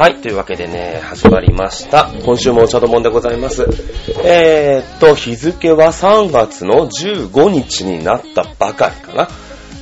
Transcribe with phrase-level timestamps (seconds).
[0.00, 2.10] はい、というわけでね、始まりました。
[2.24, 3.66] 今週もお茶どもんでございます。
[4.24, 9.28] えーっと、日付は3月の15日になったばかりかな。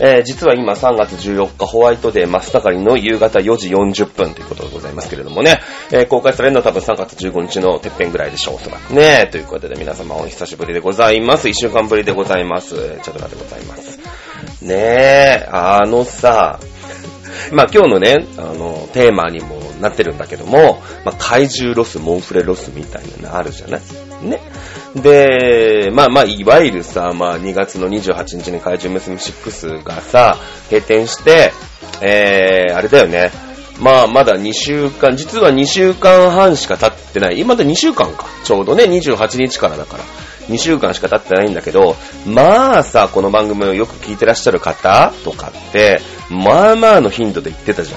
[0.00, 5.60] えー実は今3月14日ホワイトデー真っ盛りの夕方4時40分ということでございますけれどもね、
[5.92, 9.28] えー公開されるのは多分3月15日のてっぺんぐらいでしょう、おそらくね。
[9.30, 11.46] ということで皆様お久しぶりでございます。
[11.46, 12.74] 1週間ぶりでございます。
[13.04, 14.00] チャドラでございます。
[14.62, 16.58] ねえ、あのさ、
[17.52, 23.80] まあ今日のね、あの、テーマにもなってるんだけども、まあ怪獣ロス、モンフレロスみたいなのあるじゃない？
[24.26, 24.40] ね。
[24.94, 30.36] で、まあまあ、いわゆるさ、まあ2月の28日に怪獣娘6がさ、
[30.70, 31.52] 閉店して、
[32.02, 33.30] えー、あれだよね。
[33.80, 37.38] まあまだ2週間、実は2週間半しか経ってない。
[37.38, 38.26] 今まだ2週間か。
[38.44, 40.04] ちょうどね、28日からだから。
[40.48, 41.96] 2週間しか経ってないんだけど、
[42.26, 47.96] まあさ、この番組をよく聞いてらっしゃる方とかって、まあまあの頻度で言ってたじゃ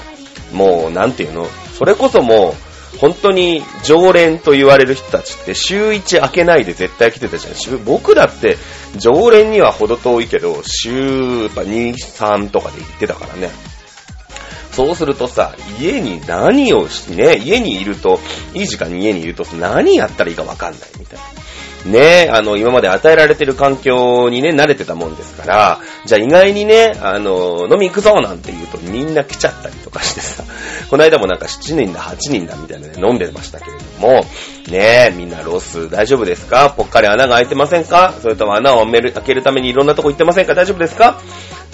[0.54, 0.56] ん。
[0.56, 1.46] もう、なんていうの？
[1.78, 2.54] それこそも
[2.94, 7.84] う、本当に常連と言われる人たちって週1開けないで絶対来てたじゃん。
[7.84, 8.58] 僕だって
[8.96, 13.50] 常連には程遠いけど、週やっぱ2、3とかで行ってたからね。
[14.72, 18.20] そうするとさ、家に何をし、ね、家にいると、
[18.54, 21.24] いい時間に家にいると何やったらいいかわかんないみたいな。
[21.84, 30.44] ねあの、今まで与えられてる環境にね、慣れてたもんですから、じゃあ意外にね、あの、飲み行くぞなんて言うとみんな来ちゃったりとかしてさ、
[30.90, 34.24] この間もなんか7人だ、8人だみたいなね、飲んでましたけれども、
[34.70, 36.72] ねみんなロス大丈夫ですか？
[36.76, 38.14] ぽっかり穴が開いてませんか？
[38.22, 40.54] それとも穴を埋める開けるためにいろんなとこ行ってませんか？
[40.54, 41.20] 大丈夫ですか？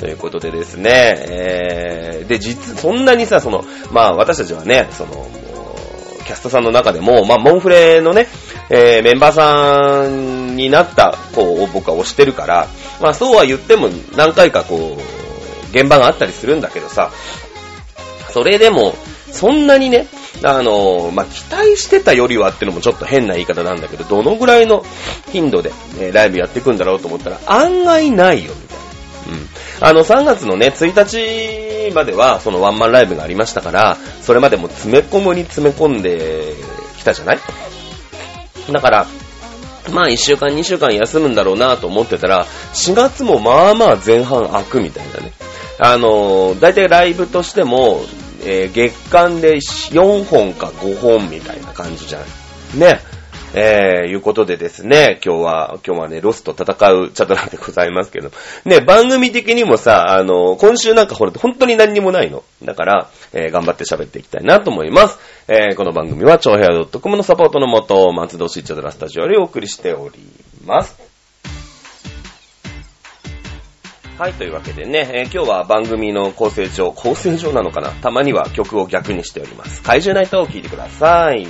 [0.00, 0.90] ということでですね、
[1.28, 5.26] えー、で、実、そんなにさ、その、まあ私たちはね、その、
[6.28, 8.26] キャストさんの中でも、まあ、モンフレのね、
[8.68, 12.68] えー、メンバーさんになった子を僕は推してるから、
[13.00, 17.10] まあ、そうは言っても何回かこう、現場があったりするんだけどさ、
[18.28, 18.94] それでも、
[19.32, 20.06] そんなにね、
[20.44, 24.84] あの、まあ、期待してたよりはってのもちょっと変な言い方なんだけど、どのぐらいの
[25.32, 28.52] 頻度で、えライブやっていくんだろうと思ったら、案外ないよ、
[29.80, 36.54] あの、3月のね、1日までは、そのワンマンライブがありましたから、それまでも詰め込むに詰め込んで
[36.98, 37.38] きたじゃない？
[38.72, 39.06] だから、
[39.92, 42.44] まあ1週間2週間休むんだろうなと思ってたら、
[42.74, 45.32] 4月もまあまあ前半開くみたいなね。
[45.78, 48.00] あのー、だいたいライブとしても、
[48.44, 52.78] えー月間で4本か5本みたいな感じじゃん。
[52.78, 53.00] ね。
[53.54, 58.30] えー、いうことでですね、今日は、今日はね、ロスと戦うチャットなんでございますけど、
[58.64, 62.44] ね、番組的にもさ、あの、今週なんかほら、本当に何にもないの。
[62.62, 65.18] だから、えー頑張って喋っていきたいなと思います。
[65.48, 70.18] えーこの番組は、超平洋 .com のサポートのもと、松戸市チャドラスタジオよりお送りしており
[70.66, 70.96] ます。
[74.18, 79.82] はい、というわけでね、えー今日は番組の構成上、構成上なのかなたまには曲を逆にしております。
[79.82, 81.46] 怪獣ナイトを聴いてください。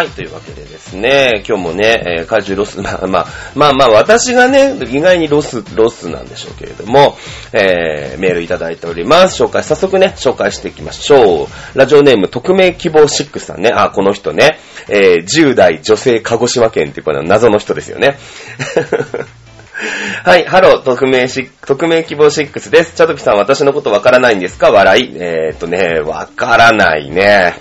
[0.00, 7.18] はい、というわけでですね、今日もね、えー怪獣ロス、まあ まあ、まあまあ、私がね、意外にロス、ロスなんでしょうけれども、
[7.52, 9.42] えー、メールいただいております。
[9.42, 11.78] 紹介、早速ね、紹介していきましょう。
[11.78, 14.58] ラジオネーム、匿名希望6さんね、あ、この人ね、
[14.88, 18.16] えー、10代女性鹿児島県っていうこの謎の人ですよね。
[20.22, 22.94] はい、ハロー、匿名し、匿名希望6です。
[22.94, 24.70] チャドキさん、私のことわからないんですか？
[24.70, 25.16] 笑い。
[25.16, 27.54] えーっとね、わからないね。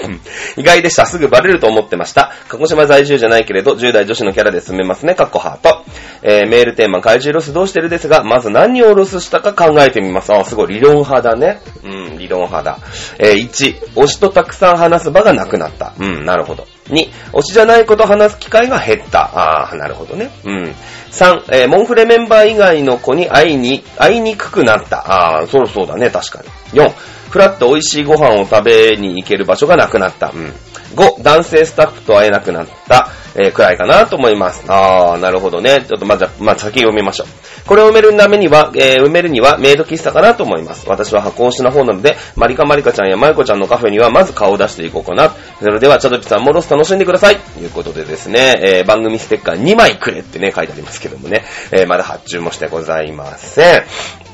[0.58, 1.06] 意外でした。
[1.06, 2.34] すぐバレると思ってました。
[2.50, 5.16] 鹿児島在住じゃないけれど、10代女子のキャラで進めますね。
[5.16, 5.86] かっこハート。
[6.22, 10.34] えー、メールテーマ、怪獣ロスどうしてるですが、まず何をロスしたか考えてみます。
[10.34, 11.62] あ、すごい、理論派だね。
[11.86, 12.80] うん、理論派だ。
[13.20, 15.94] えー、1、推しとたくさん話す場がなくなった。
[15.98, 16.68] うん、なるほど。
[16.90, 19.22] 2、推しじゃないこと話す機会が減った。
[19.22, 20.32] ああ、なるほどね。
[20.44, 20.76] うん。
[21.12, 24.98] 3、えーモンフレメンバー以外の子に会いに、会いにくくなった。
[25.00, 26.44] ああ、そろそうだね、確か
[26.74, 26.80] に。
[26.80, 26.92] 4、
[27.30, 30.32] フラッと美味しいご飯を食べに行ける場所がなくなった。
[30.34, 30.54] うん。
[30.96, 33.10] 5、男性スタッフと会えなくなった。
[33.36, 34.64] えーくらいかなと思います。
[34.68, 35.86] あー、なるほどね。
[35.88, 37.28] ちょっとまず、まあ、先読みましょう。
[37.68, 40.88] これを埋めるためには、えー埋めるにはメイド喫茶かなと思います。
[40.88, 45.34] 私は箱推しな方なので、マリカマリカちゃんやマイコちゃんのカフェにはまず顔を出していこうかな。
[45.60, 47.38] それでは、チャドキさんもロス楽しんでください。
[47.38, 54.29] ということでですね、えー番組ステッカー2枚くれってね、書いてありますけどもね、えーまだ発注もしてございません。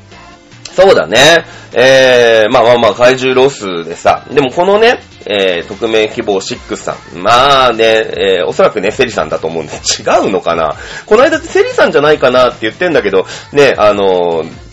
[0.76, 1.46] そうだね。
[1.74, 7.22] えー、まあまあまあ、怪獣ロスでさ、でもこのね、えー、匿名希望6さん。
[7.22, 9.74] まあね、えー、おそらくね、セリさんだと思うんで。
[9.74, 10.76] 違うのかな？
[11.06, 14.66] この間ってセリさんじゃないかなって言ってんだけど、ね、あのー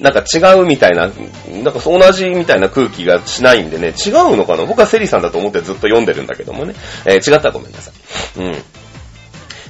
[0.00, 1.10] なんか違うみたいな、
[1.50, 4.64] なんか同じみたいな空気がしないんでね、違うのかな？
[4.64, 6.74] 僕はセリさんだと思ってずっと読んでるんだけどもね。
[7.04, 8.40] えー違ったらごめんなさい。
[8.40, 8.54] うん。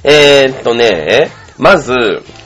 [0.03, 1.93] えー、っとね、まず、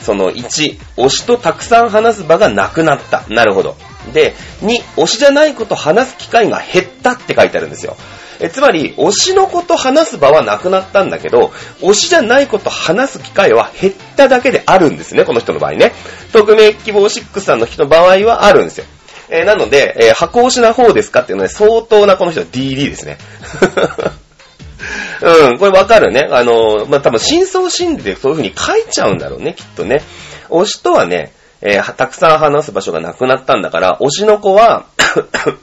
[0.04, 3.24] その1、推しとたくさん話す場がなくなった。
[3.30, 3.76] なるほど。
[4.14, 7.96] で、2、推しじゃないこと話す機会が減ったって書いてあるんですよ。
[8.40, 15.94] えつまり、推しのこと話す場はなくなったんだけど、推しじゃないこと話す機会は減っただけであるんですね、この人の場合ね。
[16.34, 18.86] 匿名希望6さんの人の場合はあるんですよ。
[19.30, 23.18] えーなので、えー箱推しな方ですかっていうのは、相当なこの人は DD ですね。
[25.24, 26.28] うん、これわかるね。
[26.30, 30.02] あの、まあ、多分、真相心理でそういう風に書いちゃうんだろうね、きっとね。
[30.50, 31.32] 推しとはね、
[31.62, 34.86] えーたくさん話す場所がなくなったんだから、推しの子は、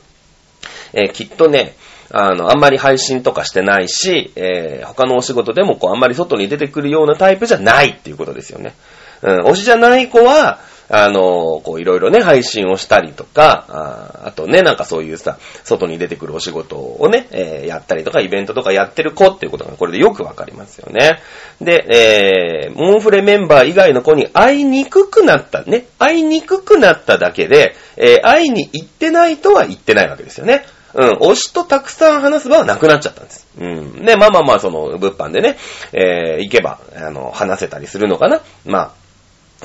[0.95, 1.77] えーきっとね、
[2.11, 8.75] あの、あんまり配信とかしてないし、えー他のお仕事でもこう、あんまり外に出てくるようなタイプじゃないっていうことですよね。
[9.23, 10.59] うん、推しじゃない子は、
[10.92, 21.20] あの、こう、いろいろね、配信をしたりとか、ああとね、なんかそういうさ、外に出てくるお仕事をね、えーやったりとか、イベントとかやってる子っていうことが、これでよくわかりますよね。
[21.60, 25.87] で、えー、モンフレメンバー以外の子に会いにくくなったね。
[25.98, 30.64] 会いにくくなっただけで、えー会いに行ってないとは言ってないわけですよね。
[30.94, 33.46] うん、推しとたくさん話す場はなくなっちゃったんです。
[33.58, 34.04] うん。
[34.04, 35.56] で、まあまあまあ、その、物販でね、
[35.92, 38.40] えー、行けば、あの、話せたりするのかな。
[38.64, 38.92] まあ、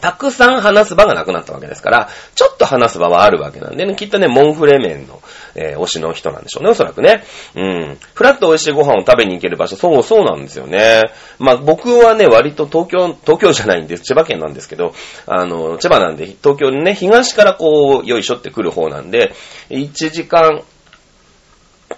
[0.02, 5.22] たくさん話す場がなくなったわけですから、ちょっと話す場はあるわけなんでね、きっとね、モンフレ麺の、
[5.56, 7.24] えー推しの人なんでしょうね、おそらくね。
[7.56, 7.98] うん。
[8.14, 11.04] フラッと美味しいご飯を食べに行ける場所、そうそうなんですよね。
[11.40, 14.94] まあ僕はね、割と東京、東京じゃないんです、千葉県なんですけど、
[15.28, 19.34] あの、千葉なんで、東京にね、東からこう、よいしょって来る方なんで、
[19.70, 20.64] 1時間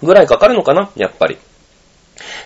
[0.02, 1.38] ぐらいかかるのかな、やっぱり。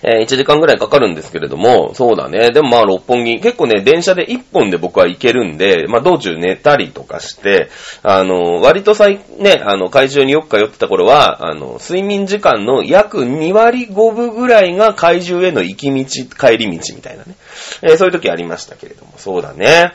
[0.03, 2.51] えー1時間ぐらいかかるんですけれども、そうだね。
[2.51, 7.69] でもまあ六本木、結構ね、電車で1本で僕は行けるんで、まあ道中寝たりとかして、
[8.03, 17.35] あの、割と最、ね、あの、会場によく通ってた頃は、あの、睡眠時間の約2割5分ぐらいが会場への行き道、帰り道みたいなね。
[17.83, 19.93] えーそういう時ありましたけれども、そうだね。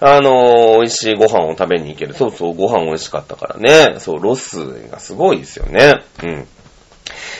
[0.00, 2.14] あの、美味しいご飯を食べに行ける。
[2.14, 3.98] そうそう、ご飯美味しかったからね。
[3.98, 6.02] そう、ロスがすごいですよね。
[6.22, 6.46] うん。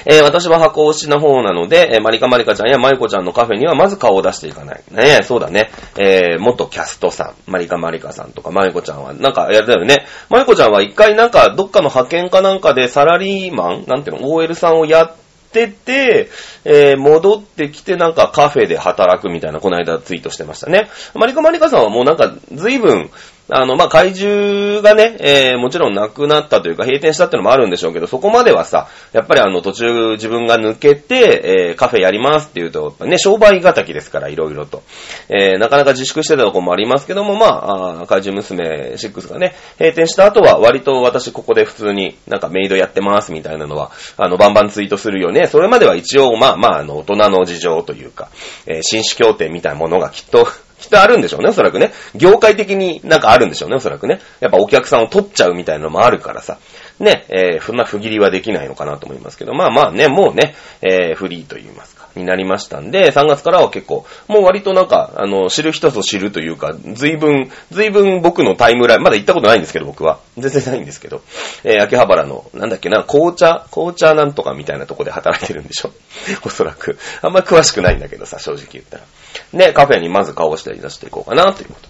[0.07, 4.83] えー私は箱推しの方なので、えーマリカマリカちゃんやマイコちゃんのカフェにはまず顔を出していかない。
[4.91, 5.71] ねそうだね。
[5.99, 10.07] えー元キャストさん、マリカマリカさんとかマイコちゃんは、なんか、あれだよね。
[10.29, 15.15] マイコちゃんは一回なんか、どっかの派遣かなんかでサラリーマンなんていうの、OL さんをやっ
[15.53, 16.29] てて、
[16.65, 20.89] えー戻ってきてなんかカフェで働くみたいな、この間ツイートしてましたね。
[21.15, 23.11] マリカマリカさんはもうなんか、随分、
[23.53, 34.83] あの、まあ、怪獣がね、えーもちろんなくなったというか閉店したってのもあるんでしょうけど、そこまではさ、やっぱりあの途中自分が抜けて、えーカフェやりますっていうと、ね、商売敵ですから、いろいろと。
[35.29, 45.47] えーなかなか自粛してたとこもありますけども、まあ、あ怪獣娘6がね、閉店した後は割と私ここで普通になんかメイドやってますみたいなのは、あの、バンバンツイートするよね。
[45.47, 48.29] それまでは一応、まあまあ、あの、大人の事情というか、
[48.67, 50.47] えー紳士協定みたいなものがきっと、
[50.81, 51.93] 人あるんでしょうね、おそらくね。
[52.15, 54.21] 業界的になんかあるんでしょうね、おそらくね。
[54.41, 56.59] やっぱお客さんを取っちゃうみたいなのもあるからさ。
[56.99, 70.19] ね、えー、そんな不義理はできないのかなと思いますけど、まあまあね、もうね、えー、フリーと言いますか、になりましたんで、3月からは結構、もう割となんか、あの、知る人ぞ知るというか、随分、随分僕のタイムライン、まだ行ったことないんですけど、僕は。
[70.39, 71.23] 全然ないんですけど、
[71.65, 75.93] えー、秋葉原の、なんだっけな、紅茶、紅茶なんとかみたいなとこで働いてるんでしょ
[76.45, 76.99] おそらく。
[77.23, 79.05] あんま詳しくないんだけどさ、正直言ったら。
[79.53, 81.89] ね、カフェにまず顔をして出していこうかな、ということ。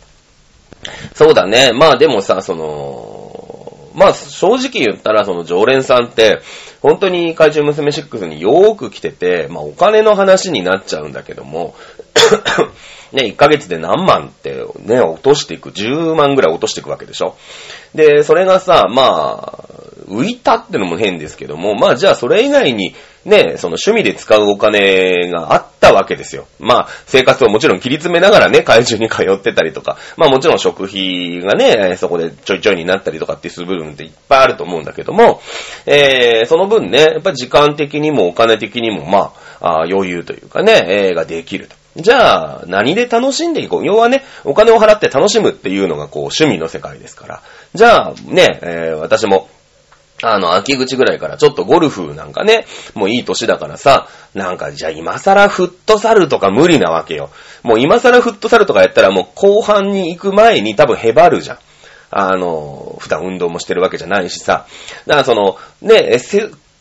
[1.15, 1.73] そうだね。
[1.73, 6.41] まあでもさ、その、まあ正直言ったらその常連さんって、
[6.81, 11.75] 本当に怪獣娘シックスによーく来てて、まあお金の話になっちゃうんだけども、
[13.13, 17.37] ね、1ヶ月で何万ってね、落としていく、10万ぐらい落としていくわけでしょ。
[17.95, 19.71] で、それがさ、まあ、
[20.09, 26.47] 浮いたってのも変ですけども、まあじゃあそれ以外にね、その趣味で使うお金があったわけですよ。
[26.59, 35.43] まあ、生活をもちろん切り詰めながらね、怪獣に通ってたりとか、まあもちろん食費がね、そこでちょいちょいになったりとかっていう部分っていっぱいあると思うんだけども、
[35.85, 41.77] えー、その分ね、やっぱ時間的にもお金的にも、まあ、あ余裕というかね、えー、ができると。
[41.97, 43.85] じゃあ、何で楽しんでいこう？
[43.85, 47.43] 要はね、お金を払って楽しむっていうのがこう、趣味の世界ですから。
[47.75, 49.49] じゃあ、ね、えー、私も、
[50.23, 57.31] あの、秋口ぐらいからちょっとゴルフなんかね、もういい年だからさ、なんかじゃあ今更フットサルとか無理なわけよ。
[57.62, 61.59] もう今更フットサルとかやったらもう後半に行く前に多分へばるじゃん。
[62.11, 64.67] あの、普段運動もしてるわけじゃないしさ。
[65.07, 66.21] だからその、ね、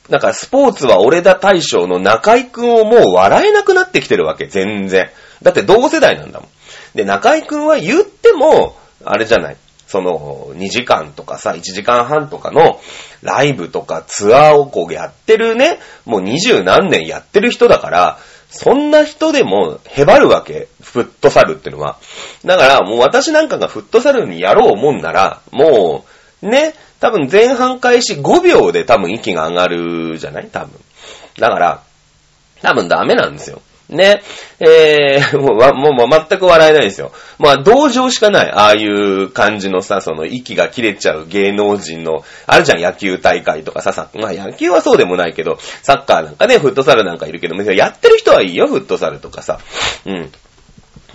[0.10, 5.10] なんかスポーツは俺だ大将の中井くんをもう笑えなくなってきてるわけ、全然。
[5.44, 6.50] だって同世代なんだもん。
[6.96, 9.58] で、中井くんは言っても、あれじゃない。
[9.90, 12.80] その、2時間とかさ、1時間半とかの
[13.24, 18.20] ライブとかツアーをこうやってるね、もう二十何年やってる人だから、
[18.52, 20.68] そんな人でもへばるわけ。
[20.82, 21.98] フットサルってのは。
[22.46, 26.06] だからもう私なんかがフットサルにやろうもんなら、も
[26.44, 30.50] う、ね、多分前半開始5秒で多分息が上がるじゃない？
[30.52, 30.80] 多分。
[31.40, 31.82] だから、
[32.62, 33.62] 多分ダメなんですよ。
[33.90, 34.22] ね。
[34.60, 37.12] えー、もう、もう、もう全く笑えないですよ。
[37.38, 38.52] まあ、同情しかない。
[38.52, 49.60] ああいう感じのさ、その、息が切れちゃう芸能人の、あるじゃん、野球大会とかさ、さ、まあ、野球はそうでもないけど、サッカーなんかね、フットサルなんかいるけど、やってる人はいいよ、フットサルとかさ。
[50.06, 50.32] うん。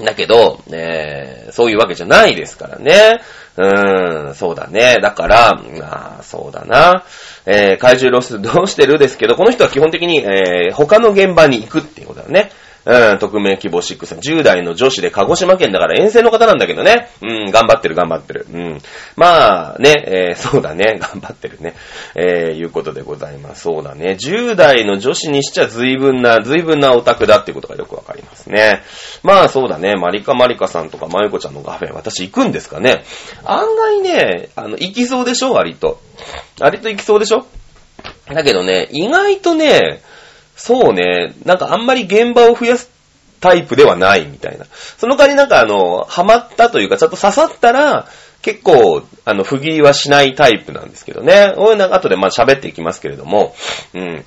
[0.00, 3.20] だけど、えー、そういうわけじゃないですからね。
[3.56, 4.98] うーん、そうだね。
[5.00, 7.04] だから、あそうだな。
[7.46, 8.98] えー、怪獣ロスどうしてる？
[8.98, 12.50] ですけど、この人は基本的に、えー、他の現場に行くっていうことだよね。
[12.86, 14.18] うん、匿名希望6さん。
[14.18, 17.08] 10代の女子で鹿児島県だから遠征の方なんだけどね。
[17.22, 18.46] うん、頑張ってる頑張ってる。
[18.52, 18.78] うん。
[19.16, 20.98] まあ、ね、えー、そうだね。
[21.00, 21.74] 頑張ってるね。
[22.14, 23.62] えー、いうことでございます。
[23.62, 24.16] そうだね。
[24.20, 28.82] 10代の女子にしちゃ随分な、随分なオタクだっていうことがよくわかりますね。
[29.22, 29.94] まあ、そうだね。
[29.96, 33.04] マリカマリカさんとかマユコちゃんのカフェ、私行くんですかね。
[33.44, 35.52] 案外ね、あの、行きそうでしょ？
[35.52, 36.00] 割と。
[36.60, 37.46] 割と行きそうでしょ？
[38.28, 40.00] だけどね、意外とね、
[40.56, 42.90] そうね、なんかあんまり現場を増やす
[43.40, 44.64] タイプではないみたいな。
[44.96, 48.08] その代わりなんかあの、ハマったというか、ちょっと刺さったら、
[48.40, 51.54] 結構、あの、不義理はしないタイプなんですけどね。
[51.56, 53.54] おい、なんか後でまあ喋っていきますけれども、
[53.94, 54.24] うん。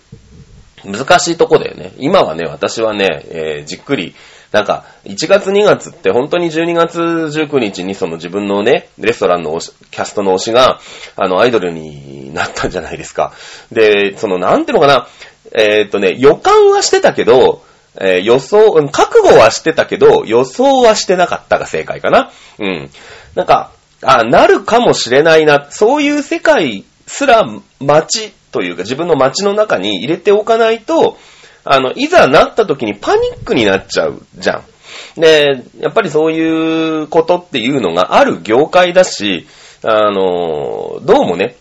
[0.85, 1.93] 難しいとこだよね。
[1.97, 4.15] 今はね、私はね、えー、じっくり、
[4.51, 10.79] なんか、1月2月って本当に12月19日にその自分のね、レストランのキャストの推しが、
[11.15, 13.33] あの、アイドルになったんじゃないですか。
[13.71, 15.07] で、その、なんていうのかな、
[15.53, 17.63] えー、っとね、予感はしてたけど、
[17.99, 22.31] えー、予想、覚悟はしてたけど、予想はしてなかったが正解かな。
[22.59, 22.89] うん。
[23.35, 25.67] なんか、あ、なるかもしれないな。
[25.71, 27.43] そういう世界すら
[27.79, 31.17] 街というか自分の街の中に入れておかないと、
[31.63, 35.19] あの、いざなった時にパニックになっちゃうじゃん。
[35.19, 39.47] で、やっぱりそういうことっていうのがある業界だし、
[39.83, 41.55] あの、どうもね、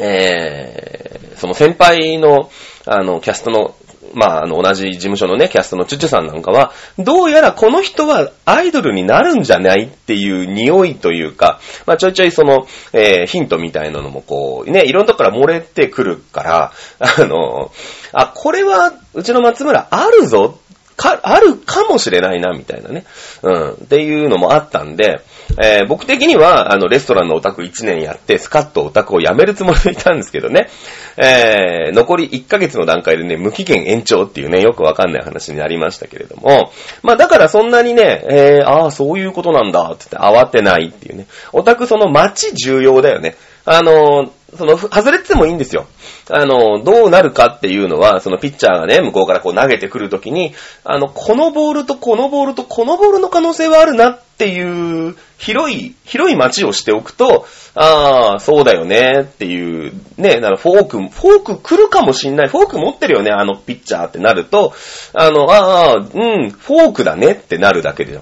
[0.00, 2.50] えー、その先輩の、
[2.86, 3.74] あの、キャストの、
[4.14, 17.70] まあ、あの、同じ事務所のね、キャストのチュチュさんなんかは、どうやらこの人はアイドルになるんじゃないっていう匂いというか、まあ、ちょいちょいその、えー、ヒントみたいなのもこう、ね、いろんなとこから漏れてくるから、あの、
[18.12, 20.58] あ、これは、うちの松村あるぞ
[21.00, 23.04] か、あるかもしれないな、みたいなね。
[23.42, 23.70] うん。
[23.70, 25.22] っていうのもあったんで、
[25.58, 30.68] えー、僕的には、あの、レストランのオタク1年やって、スカッとオタクを辞めるつもりでいたんですけどね。
[31.16, 36.70] えー、残り1ヶ月の段階でね、無期限延長っていうね、よくわかんない話になりましたけれども、
[37.02, 41.26] まあだからそんなにね、えー、ああ、そういうことなんだ、つって慌てないっていうね。
[41.54, 43.36] オタクその街重要だよね。
[43.64, 45.86] あの、その、外れててもいいんですよ。
[46.28, 50.54] あの、どうなるかっていうのは、そのピッチャーがね、向こうからこう投げてくるときに、
[50.84, 62.48] あの、このボールとこのボールとこのボールの可能性はあるなっていう、広い、広い街をしておくと、ああ、そうだよねっていう、ね、フォーク、フォーク来るかもしんない。
[62.48, 64.74] フォーク持ってるよね、あのピッチャーってなると、
[65.14, 68.18] あの、ああ、うん、フォークだねってなるだけで。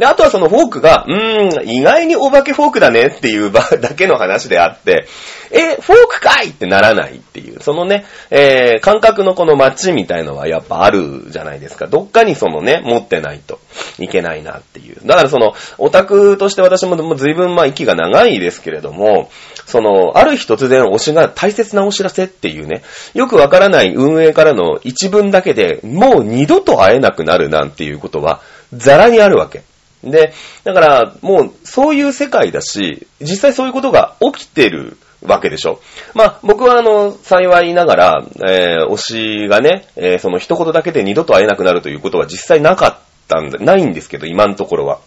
[0.00, 5.06] で、あとはそのフォークが、うーん、意外にお化けフォークだねっていう場だけの話であって、
[5.50, 11.86] え、フォークかいってならないっていう、そのね、えー、感覚のこのマッチみたいのはやっぱあるじゃないですか。
[11.86, 13.60] どっかにそのね、持ってないと
[13.98, 14.96] いけないなっていう。
[15.04, 19.30] だからその、オタクとして私ももう随分まあ息が長いですけれども、
[19.66, 28.40] その、ある日突然推しが大切なお知らせっていうね、よくわからない運営からの一文だけでもう二度と会えなくなるなんていうことは、
[28.72, 29.62] ザラにあるわけ。
[30.02, 30.32] で、
[30.64, 35.80] だから、もう、そういう世界だし、実際そういうことが起きてるわけでしょ。
[36.14, 45.00] まあ、僕はあの、幸いながら、えー、推しがね、えー、その一言だけで二度と会えなくなるということは実際なかったんだ、ないんですけど、今のところは。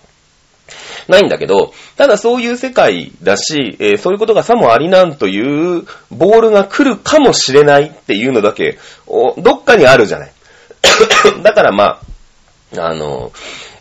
[1.08, 8.78] ないんだけど、ただそういう世界だし、えーそういうことがさもありなんというボールが来るかもしれないっていうのだけ、
[9.38, 10.32] どっかにあるじゃない。
[11.44, 12.00] だからまあ、
[12.77, 13.32] あの、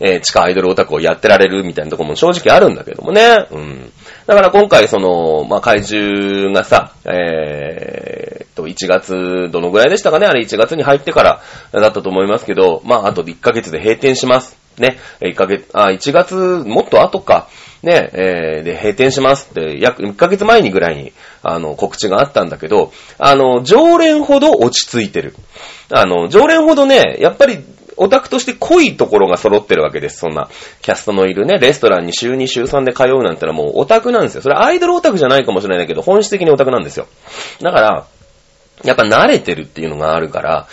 [0.01, 3.47] えー地下アイドルオタクをやってられるみたいなとこも正直あるんだけどもね。
[3.51, 3.93] うん。
[4.27, 10.27] だから今回その、まあ、怪獣がさ、えーと、1月、どのぐらいでしたかね？
[10.27, 11.41] あれ1月に入ってから
[11.73, 14.57] だったと思いますけど、まあ、あと1ヶ月で閉店します。
[14.79, 14.99] ね。
[15.21, 17.49] 1ヶ月、あ、1月、もっと後か。
[17.83, 25.35] ね、えーで、閉店しますって、約1ヶ月前にぐらいに、あの、告知があったんだけど、あの、常連ほど落ち着いてる。
[25.93, 27.59] あの、常連ほどね、やっぱり、
[27.97, 30.19] オタクとして濃いところが揃ってるわけです。
[30.19, 30.49] そんな、
[30.81, 34.43] キャストのいるね、レストランに週2週3で通うなんてのはもうオタクなんですよ。
[34.43, 37.07] それアイドルオタクじゃないかもしれないけど、本質的にオタクなんですよ。
[37.61, 38.07] だから、
[38.85, 40.67] やっぱ慣れてるっていうのがあるから、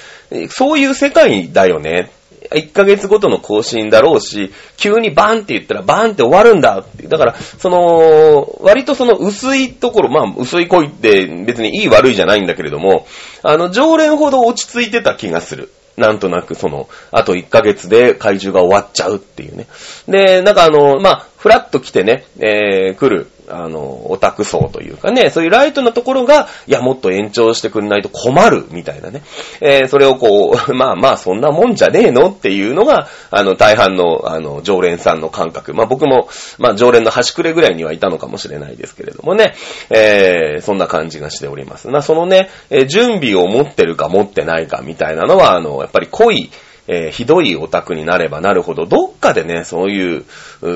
[0.50, 2.12] そういう世界だよね。
[2.52, 7.08] 1ヶ月ごとの更新だろうし、急にバンって言ったらバンって終わるんだって。
[7.08, 13.06] だから、その、割とその薄いところ、まあ薄い恋って別にいい悪いじゃないんだけれども、
[13.44, 15.70] あの、常連ほど落ち着いてた気がする。
[16.00, 19.68] なんとなくその、あと1ヶ月で怪獣が終わっちゃうっていうね。
[20.08, 29.22] で、なんかあの、まあ、フラッと来てね、えー、来る、あの、オタク層というかね、そういうライトなところが、いや、もっと延長してくんないと困る、みたいなね。
[29.62, 35.74] えー、それをこう、 まあまあ、そんなもんじゃねえのっていうのが、あの、大半の、あの、常連さんの感覚。
[35.74, 39.56] まあ僕も、まあ常連の端くれぐらいにはいたのかもしれないですけれどもね、
[39.90, 41.90] えー、そんな感じがしております。
[41.90, 46.50] な、そのね、え準備を持ってるか持ってないかみたいなのは、あの、やっぱり濃い、
[46.92, 50.26] えーひどいオタクになればなるほど、どっかでね、そういう、
[50.62, 50.68] う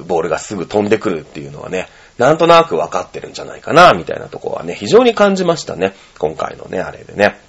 [0.00, 5.94] ーボールがすぐ飛んでくるっていうのはね、なんとなくわかってるんじゃないかな、みたいなとこはね、非常に感じましたね。
[6.18, 7.40] 今回のね、あれでね。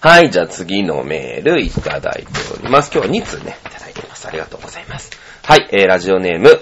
[0.00, 2.90] はい、じゃあ次のメールいただいております。
[2.92, 4.28] 今日は2通ね、いただいています。
[4.28, 5.10] ありがとうございます。
[5.42, 6.60] はい、えー、ラジオネーム、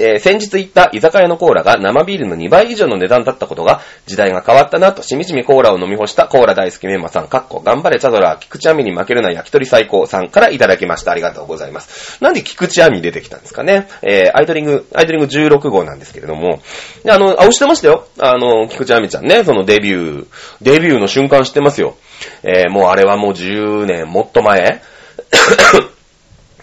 [0.00, 11.12] えー先日行った居酒屋のコーラが生ビールの2倍以上の値段だったことが、時代が変わったなと、しみじみコーラを飲み干したコーラ大好きメンマさん、かっこ、頑張れチャドラー、菊池亜美に負けるな焼き鳥最高さんからいただきました。
[11.12, 12.22] ありがとうございます。
[12.22, 13.88] なんで菊池亜美出てきたんですかね。
[14.02, 16.60] えー、アイドリング、アイドリング16号なんですけれども、
[17.04, 18.06] であの、あ、押してましたよ。
[18.18, 20.26] あの、菊池亜美ちゃんね、そのデビュー、
[20.62, 21.96] デビューの瞬間知ってますよ。
[22.42, 24.82] えー、もうあれはもう10年もっと前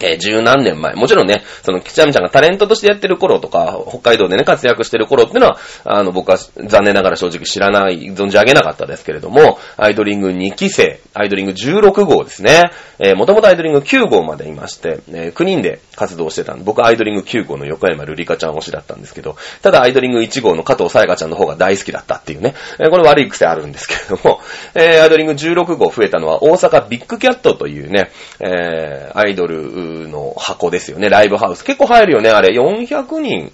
[0.00, 0.94] えー十何年前。
[0.94, 12.70] もちろんね、その、きちゃみちゃんがタレントとしてやってる頃とか、北海道でね、活躍してる頃ってのは、あの、僕は残念ながら正直知らない、存じ上げなかったですけれども、アイドリング2期生、アイドリング16号ですね。
[12.98, 24.40] えー、もともとアイドリング9号までいまして、えー9人で活動してたんで、僕はアイドリング9号の横山ルリカちゃん推しだったんですけど、ただアイドリング1号の加藤さやかちゃんの方が大好きだったっていうね、えーこれ悪い癖あるんですけれども、
[24.74, 31.64] えー、アイドリング16号増えたのは大阪ビッグキャットというね、えー、アイドルの箱ですよね、ライブハウス。
[31.64, 32.58] 結構入るよね、あれ。
[32.58, 33.52] 400人、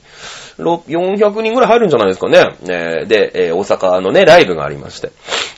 [0.58, 2.56] 400人ぐらい入るんじゃないですかね。
[2.68, 5.10] えで、え大阪のね、ライブがありまして、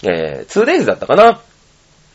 [0.02, 1.40] え、2days だったかな？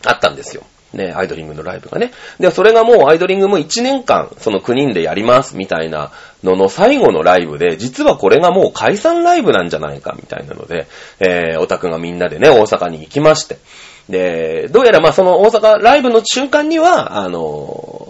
[0.03, 0.63] あったんですよ。
[0.93, 2.11] ね、アイドリングのライブがね。
[2.39, 6.11] で、それがもうアイドリングも1年間、その9人でやりますみたいな
[6.43, 10.87] のの最後のライブで、実はこれがもう解散ライブなんじゃないかみたいなので、
[11.19, 13.57] えー、オタクがみんなでね、大阪に行きまして。
[14.09, 18.01] で、どうやらまあその大阪ライブの瞬間には、あの、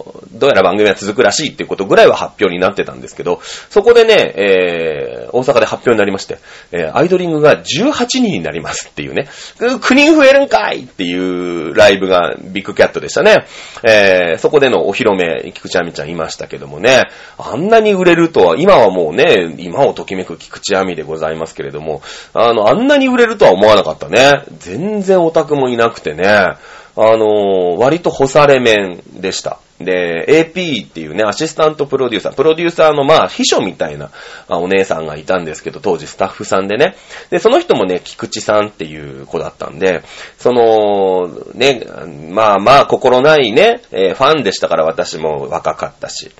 [0.42, 6.38] どうやら番組は続くらしいっていうことぐらいは発表になってたんですけど、そこでね、えー、大阪で発表になりまして、
[6.72, 9.28] えー、アイドリングが18人になりますっていうね、
[9.58, 13.46] 9人増えるんかいっていうライブがビッグキャットでしたね。
[13.84, 17.04] えー、そこでのお披露目、菊池亜美ちゃんいましたけどもね、
[17.38, 22.02] あんなに売れるとは、今はもうね、今をときめく菊池亜美でございますけれども、
[22.32, 24.42] あの、あんなに売れるとは思わなかったね。
[24.58, 26.56] 全然オタクもいないなくてね、あ
[26.96, 29.58] のー割と干され面でした。
[29.84, 34.10] で、AP っていうね、アシスタントプロデューサー、プロデューサーのまあ、秘書みたいな
[34.48, 36.94] あお姉さんがいたんですけど、当時スタッフさんでね。
[37.30, 40.02] で、その人もね、菊池さんっていう子だったんで、
[40.38, 41.84] その、ね、
[42.30, 46.30] まあまあ、心ないね、えファンでしたから私も若かったし。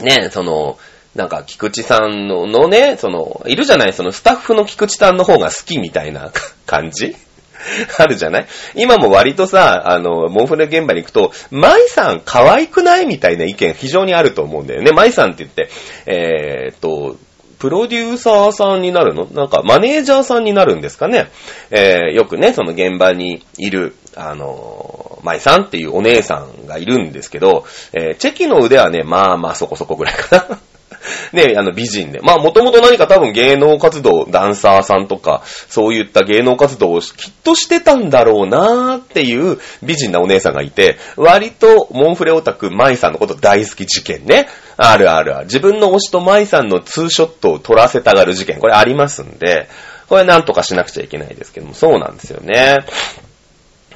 [0.00, 0.78] ね、その、
[1.14, 6.30] なんか、菊池さんののね、その、いるじゃないそのスタッフの菊池さんの方が好きみたいな
[6.66, 7.16] 感じ
[7.98, 8.46] あるじゃない？
[8.74, 14.92] 今も割とさ、あの、モンフレ現場に行くと、舞さん可愛くないみたいな意見非常にあると思うんだよね。
[14.92, 15.68] 舞さんって言って、
[16.06, 17.16] えーっと、
[17.58, 19.26] プロデューサーさんになるの？
[19.32, 21.28] なんか、マネージャーさんになるんですかね？
[21.70, 30.58] えー、よくね、その現場にいる、あの、舞さんっていうお姉さんがいるんですけど、えーチェキの腕はね、まあまあそこそこぐらいかな。
[31.32, 32.20] ね、あの美人で。
[32.20, 44.48] まあもともと何か多分芸能活動、ダンサーさんとか、そういった芸能活動をきっとしてたんだろうなーっていう美人なお姉さんがいて、割とモンフレオタク舞さんのこと大好き事件ね。
[44.76, 45.46] あるあるある。
[45.46, 49.68] 自分の推しと舞さんのツーショットを撮らせたがる事件、これありますんで、
[50.08, 52.78] これなんとかしなくちゃいけないですけども、そうなんですよね。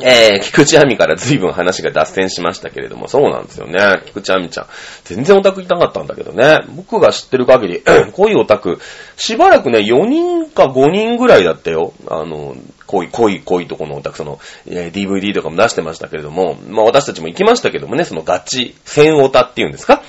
[0.01, 3.79] えー、菊池亜美から随分話が脱線しましたけれども、そうなんですよね。
[4.07, 4.67] 菊池亜美ちゃん。
[5.05, 6.61] 全然オタクいなかったんだけどね。
[6.75, 8.81] 僕が知ってる限り、 濃いオタク、
[9.17, 11.93] しばらくね、4人か5人ぐらいだったよ。
[12.09, 20.03] あの、濃い、濃い、濃いとこのオタク、その、えー DVD とかも出してましたけれども、まあ私たちも行きましたけどもね、そのガチ、専オタっていうんですか？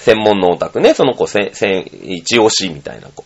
[0.00, 3.24] 専門のオタクね、その子、せ、せ、一押しみたいな子。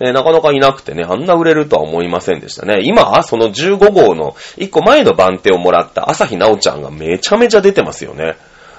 [0.00, 2.78] えなかなかいなくてね、あんな売れるとは思いませんでしたね。
[2.84, 8.36] 今、その15号の1個前の番手をもらった朝日奈央ちゃんがめちゃめちゃ出てますよね。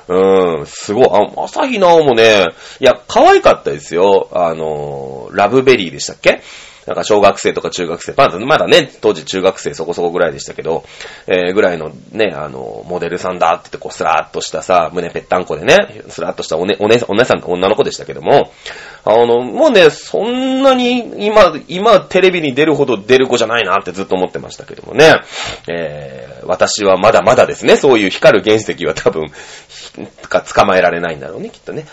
[0.08, 1.06] うーん、すごい。
[1.10, 2.48] あ、朝日奈央もね、
[2.80, 4.30] いや、可愛かったですよ。
[4.32, 6.42] あの、ラブベリーでしたっけ？
[6.86, 10.84] なんか小学生とか中学生、まだまだね、当時中学生そこそこぐらいでしたけど、
[11.28, 18.52] えー、ぐらいのね、あの、モデルさんだって言ってこうスラーっとしたさ、胸ぺったんこでね、スラーっとしたお,、ね、お姉さん、お姉さん、女の子でしたけども、
[19.06, 25.16] あの、もうね、そんなに今、今テレビに出るほど出る子じゃないなってずっと思ってましたけどもね、
[25.70, 29.30] えー、私はまだまだですね、そういう光る原石は多分、
[30.30, 31.86] か捕まえられないんだろうね、きっとね。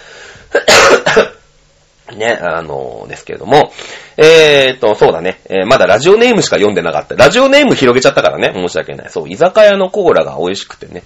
[2.17, 3.73] ね、あのですけれども、
[4.17, 7.15] えーと、そうだね、えーまだラジオネームしか読んでなかった。
[7.15, 9.11] ラジオネーム広げちゃったからね、申し訳ない。
[9.11, 11.03] そう、居酒屋のコーラが美味しくてね。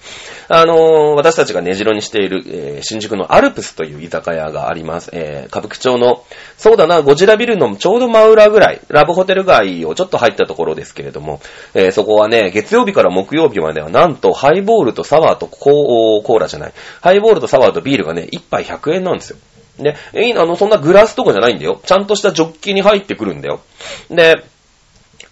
[0.47, 5.09] あのー私たちが根城にしている、えー新宿のアルプスという居酒屋があります。
[5.13, 6.23] えー歌舞伎町の、
[6.57, 11.39] そうだな、ゴジラビルのちょうど真裏ぐらい、ラブホテル街をちょっと入ったところですけれども、
[11.73, 19.37] えーそこはね、月曜日から木曜日まではなんとハイボールとサワーとコーラじゃない、ハイボールとサワーとビールがね、1杯100円なんですよ。
[19.77, 21.81] で、いいのあの、そんなグラスとかじゃないんだよ。
[21.85, 23.61] ちゃんとしたジョッキに入ってくるんだよ。
[24.09, 24.43] で、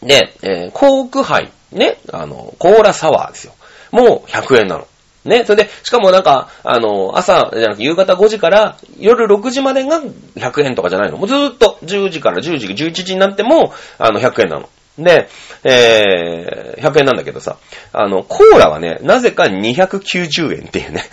[0.02, 3.54] で、えーコーク杯、ね、あの、コーラサワーですよ。
[3.92, 4.88] もう100円なの。
[5.26, 10.02] ね、それで、しかもなんか、あの、朝、じゃなくて夕方5時から夜6時までが
[10.36, 11.18] 100円とかじゃないの。
[11.18, 14.70] もうずーっと10時から10時、11時になっても、あの、100円なの。
[14.98, 15.28] で、
[15.64, 17.58] えー、100円なんだけどさ、
[17.92, 21.04] あの、コーラはね、なぜか290円っていうね。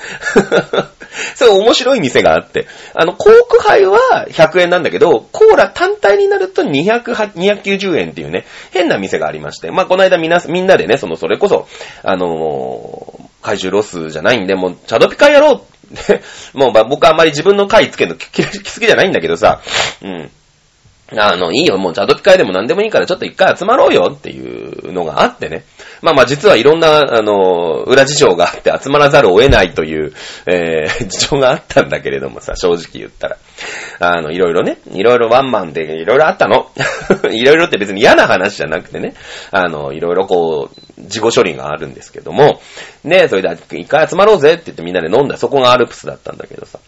[1.34, 11.66] そう面白い店があって、あの、コーク杯は100円なんだけど、コーラ単体になると290円っていうね、変な店がありまして、まあ、この間みな、みんなでね、その、それこそ、
[12.02, 15.54] あのー怪獣ロスじゃないんで、もう、チャドピカやろう
[15.94, 16.20] って
[16.52, 19.60] もう、ま僕はあんまり自分の回つけるの好き好きじゃないんだけどさ、
[20.02, 20.30] うん。
[21.16, 25.64] あの、いいよ、もうチャドピ会でも何でもいいからちょっと一回集まろうよっていうのがあってね。
[26.02, 30.12] まあまあ実はいろんな、あの、裏事情があって集まらざるを得ないという、
[30.46, 33.36] えー、 事情があったんだけれどもさ、正直言ったら。
[33.98, 36.70] あの、いろいろね、いろいろワンマンでいろいろあったの。
[37.30, 39.14] いろいろって別に嫌な話じゃなくてね、
[39.50, 42.60] あの、いろいろこう、事後処理があるんですけども、
[43.04, 45.36] ね、それで一回集まろうぜって言ってみんなで飲んだ。
[45.36, 46.78] そこがアルプスだったんだけどさ。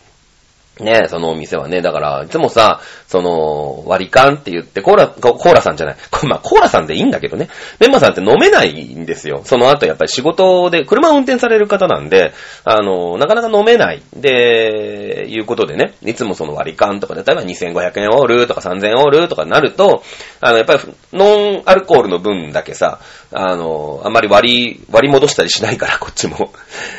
[0.80, 5.96] ねそのお店はね、だから、いつもさ、その、割り勘って言って、コーラ、コーラさんじゃない。
[6.26, 7.48] まあ、コーラさんでいいんだけどね。
[7.78, 9.42] メンマさんって飲めないんですよ。
[9.44, 12.32] その後やっぱり仕事で、車を運転される方なんで、
[12.64, 14.02] あの、なかなか飲めない。
[14.16, 20.02] で、いうことでね、いつもその割り勘とか、例えば2500円オールとか3000円オールとかなると、
[20.40, 20.80] あの、やっぱり
[21.12, 22.98] ノンアルコールの分だけさ、
[23.34, 26.52] あの、あんまり割り、割り戻したりしないから、こっちも。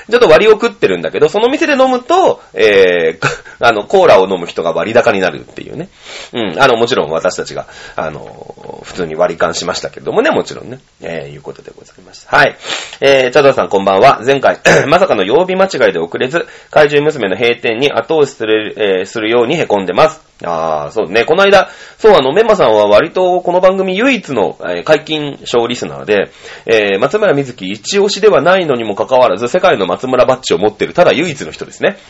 [0.09, 3.27] ちょっと割りを食ってるんだけど、その店で飲むと、えー、
[3.59, 5.89] あの、コーラを飲む人が割高になるっていうね。
[6.33, 10.79] うん、あの、もちろん私たちが、あの、普通に割り勘しましたけどもね、もちろんね。
[11.01, 12.35] えー、いうことでございました。
[12.35, 12.57] はい。
[12.99, 14.21] えー、チャドさんこんばんは。
[14.25, 20.32] 前回、 まさかの曜日間違いで遅れず、怪獣娘の閉店に後押しする、えーするように凹んでます。
[20.43, 21.25] ああ、そうね。
[21.25, 26.31] この間、そう、あの、メンマさんは割とこの番組唯一の、えー解禁賞リスナーで、
[26.65, 31.97] えー松村瑞希一押しではないのにもかかわらず、世界の松村バッジを持ってる、ただ唯一の人ですね。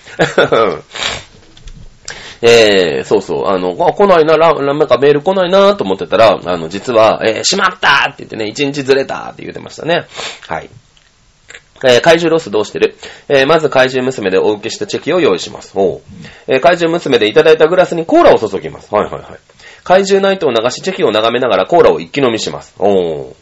[2.46, 10.08] えー、そうそう、あの、あ来ないな、らなんかメール来ないなと思ってたら、あの、実は、えーしまったって言ってね、一日ずれたって言ってましたね。
[10.48, 10.70] はい。
[11.84, 12.96] えー怪獣ロスどうしてる？
[13.30, 15.74] えーまず怪獣娘でお受けしたチェキを用意します。
[15.76, 16.02] おう
[16.48, 18.94] えー怪獣娘でいただいたグラスにコーラを注ぎます。
[18.94, 19.40] はいはいはい。
[19.84, 22.74] 怪獣ナイトを流しチェキを眺めながらコーラを一気飲みします。
[22.80, 23.36] お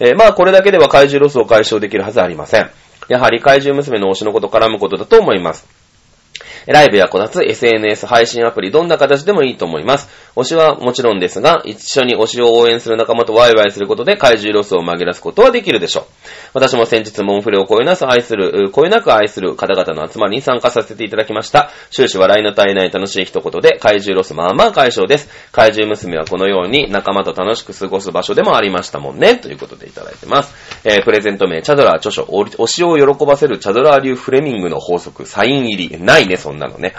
[0.00, 2.70] えーまあこれだけでは怪獣ロスを解消できるはずありません。
[3.08, 5.83] やはり怪獣娘の推しのこと絡むことだと思います。
[6.66, 10.08] ライブやこたつ、SNS 配信アプリ、どんな形でもいいと思います。
[10.34, 16.04] 推しはもちろんですが、一緒に推しを応援する仲間とワイワイすることで怪獣ロスを紛らすことはできるでしょう。
[16.54, 21.70] 私も先日、モンフレをこよなく愛する、こよなく愛する方々の集まりに参加させていただきました。
[21.90, 25.28] 終始笑いの絶えない楽しいひとときで、怪獣ロスまあまあ解消です。
[25.52, 29.36] 怪獣娘はこのように仲間と楽しく過ごす場所でもありましたもんね。
[29.36, 30.54] ということでいただいてます。
[30.84, 35.98] えー、プレゼント名、チャドラー著書、推しを喜ばせるチャドラー流フレミングの法則、サイン入り。
[36.00, 36.94] ないね、そんなのね。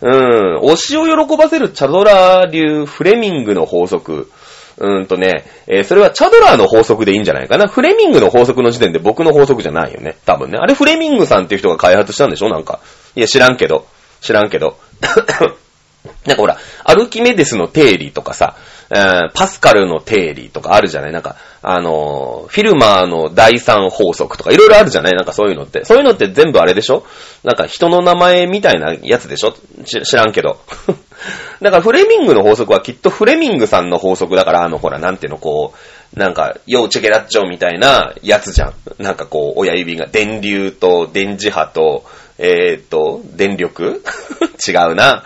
[0.00, 4.30] うーん、推しを喜ばせるチャドラー流フレミングの法則。
[4.76, 7.68] うーんとね、えーそれはチャドラーの法則でいいんじゃないかな。
[7.68, 10.16] フレミングの法則の時点で僕の法則じゃないよね。
[10.26, 10.58] 多分ね。
[10.58, 12.48] あれフレミングさんっていう人が開発したんでしょ？
[12.48, 12.80] なんか。
[13.14, 13.86] いや、知らんけど。
[14.20, 14.76] 知らんけど。
[16.26, 18.56] なんかほら、アルキメデスの定理とかさ、
[18.90, 21.12] えーパスカルの定理とかあるじゃない？
[21.12, 25.12] なんか、あのーフィルマーの第三法則とかいろいろあるじゃない？
[25.14, 25.84] なんかそういうのって。
[25.84, 27.04] そういうのって全部あれでしょ？
[27.42, 29.54] なんか人の名前みたいなやつでしょ？
[29.84, 30.58] 知らんけど。
[31.62, 35.72] だからフレミングの法則はきっとフレミングさんの法則だから、あのほら、なんていうの、こ
[36.14, 38.74] う、なんか、ヨーチェケラッチョみたいなやつじゃん。
[38.98, 42.04] なんかこう、親指が、電流と電磁波と、
[42.38, 44.02] えーっと、電力？
[44.68, 45.24] 違うな。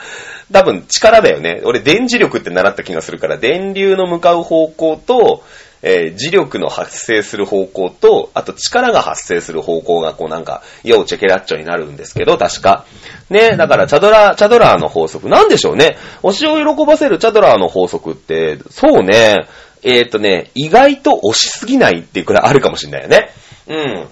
[0.52, 1.60] 多分力だよね。
[1.64, 5.44] 俺電磁力って習った気がするから、電流の向かう方向と、
[5.82, 12.84] えー磁力の発生する方向と、あと力が発生する方向がこうなんか、ヨーチェケラッチョになるんですけど、確か。
[13.30, 15.28] ね、だからチャドラー、チャドラーの法則。
[15.28, 15.96] なんでしょうね。
[16.22, 19.46] 推しを喜ばせるチャドラーの法則って、そうね、
[19.82, 23.30] えーとね、意外と押しすぎないってくらいあるかもしれないよね。
[23.68, 24.08] うん。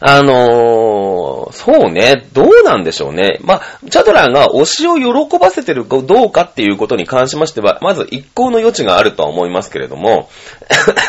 [0.00, 3.38] あのー、そうね、どうなんでしょうね。
[3.42, 10.30] まあ、チャドラーが推しを喜ばせてるかどうかっていうことに関しましては、まず一向の余地があるとは思いますけれども、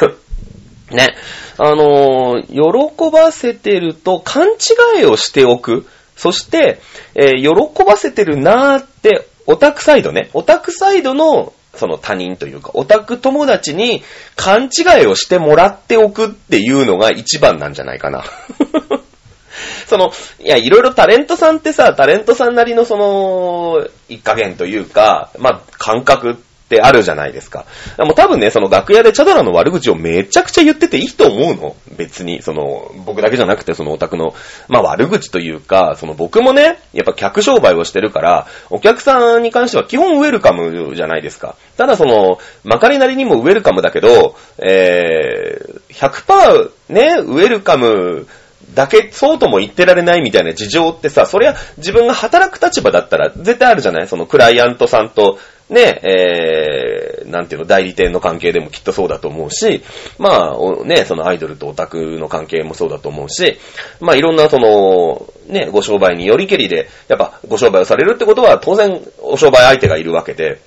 [0.91, 1.15] ね、
[1.57, 4.47] あのー喜ばせてると勘
[4.97, 5.87] 違いをしておく。
[6.17, 6.81] そして、
[7.15, 14.03] えー喜ばせてるなーって、オタクサイドね、オタクサイドの、その他人というか、オタク友達に
[14.35, 18.23] 勘違いをしてもらっておくっていうのが一番なんじゃないかな。
[19.87, 27.65] その、いや、いろいろタレントさんってさ、タレントさんなりのその、一加減というか、まあ、感覚ってあるじゃないですか。
[27.97, 34.33] でも多分ね、その楽屋でチャドラの悪口をめちゃくちゃ言ってていいと思うの別に、その、僕だけじゃなくて、そのオタクの、
[34.69, 41.55] まあ悪口というか、その僕もね、やっぱ客商売をしてるから、お客さんに関しては基本ウェルカムじゃないですか。
[41.75, 48.27] ただその、まかりなりにもウェルカムだけど、えー、100%ね、ウェルカム、
[48.73, 54.07] だけ、そうとも言ってられないみたいな事情ってさ、そりゃ自分が働く立場だったら絶対あるじゃない？
[54.07, 59.83] そのクライアントさんと、ね、えー、なんていうの、代理店の関係でもきっとそうだと思うし、
[60.17, 63.57] まあ、ね、そのアイドルとオタクの関係もそうだと思うし、
[64.01, 70.59] まあいろんなその、ね、ご商売によりけりで、やっぱご商売をされるってことは当然お商売相手がいるわけで、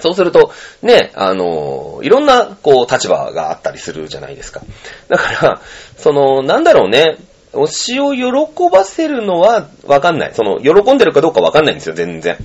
[0.00, 4.60] そうすると、ね、あの、いろんな、こう、立場があったりするじゃないですか。
[5.08, 5.60] だから、
[5.96, 7.18] その、なんだろうね、
[7.52, 10.34] 推しを喜ばせるのはわかんない。
[10.34, 12.36] その、喜んでるかどうかわかんないんですよ、全然。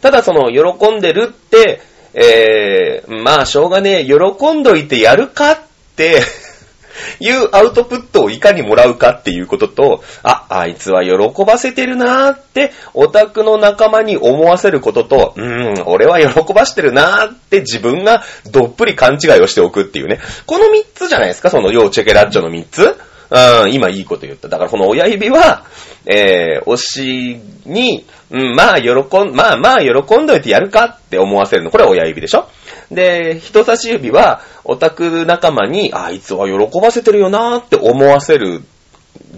[0.00, 1.80] ただ、その、喜んでるって、
[2.14, 5.58] えー、まあ、しょうがねえ、喜んどいてやるかっ
[5.96, 6.22] て、
[7.20, 20.20] いうアウトプットをいかにもらうかっていうことと、あ、あいつは喜ばせてるなーって、オタクの仲間に思わせることと、うーん、俺は喜ばしてるなーって自分がどっぷり勘違いをしておくっていうね。
[20.46, 22.96] この三つじゃないですか、そのヨーチェケラッチョの三つ
[23.32, 24.48] うん、今いいこと言った。
[24.48, 25.64] だからこの親指は、
[26.04, 31.70] えー、推しに、うん、まあ喜ん、まあまあ喜んどいてやるかって思わせるの。
[31.70, 32.48] これは親指でしょ？
[32.90, 38.62] で、人差し指は、オタク仲間に、あいつは喜ばせてるよなーって思わせる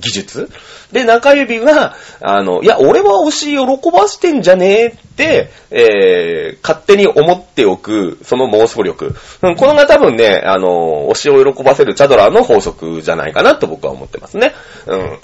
[0.01, 0.51] 技術
[0.93, 9.15] で、中指は、あの、いや、俺は推し喜ばしてんじゃねえって、えー、勝手に思っておく、その妄想力。
[9.43, 14.55] うん、このが多分ね、あの、推しを喜ばせるチャドラーの法則じゃないかなと僕は思ってますね。
[14.87, 15.19] うん。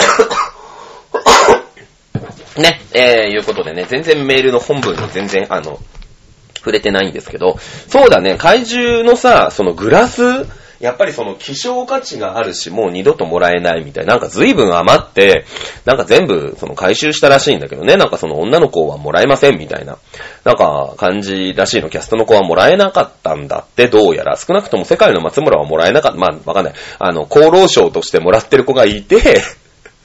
[2.62, 5.78] ね、えー、いうことでね、全然メールの本文に全然、あの、
[6.58, 10.46] 触れてないんですけど、そうだね、怪獣のさ、そのグラス、
[10.80, 15.44] やっぱりその希少価値があるし、もう二度ともらえないみたいな、なんか随分余って、
[15.84, 19.98] なんか全部その回収したらしいんだけどね、なんかその女の子はもらえませんみたいな、
[20.44, 24.36] なんか感じらしいの、キャストの子はもらえなかったんだって、どうやら。
[24.36, 26.74] 少なくとも世界の松村はもらえなかった、まあわかんない。
[27.00, 29.42] あの、厚労省としてもらってる子がいて、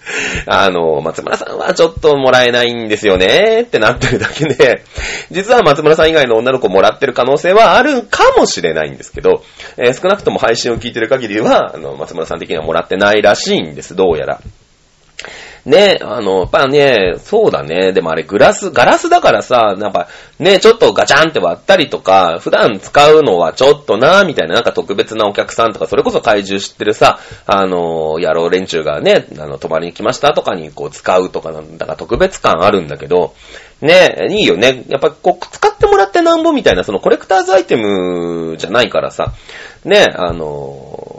[0.47, 4.83] あの、松村さんはちょっともらえないんですよねってなってるだけで、
[5.31, 9.43] 実は松村さん以外の女の子もらってる可能性はあるかもしれないんですけど、
[9.77, 14.39] えー少なくとも配信を聞いてる限りは、あの、松村さん的にはもらってないらしいんです、どうやら。
[15.65, 17.93] ね、あの、やっぱね、そうだね。
[17.93, 33.33] でもあれグラス、ガラスだからさ、なんかね、ちょっとガチャンって割ったりとか、普段使うのはちょっとな、みたいな、なんか特別なお客さんとか、それこそ怪獣知ってるさ、あの、野郎連中がね、あの、泊まりに来ましたとかにこう使うとかなんだから特別感あるんだけど、
[33.81, 34.83] ね、いいよね。
[34.89, 39.33] やっぱこう、使ってもらってなんぼみたいな、そのコレクターズアイテムじゃないからさ、
[39.85, 41.12] ね、あの、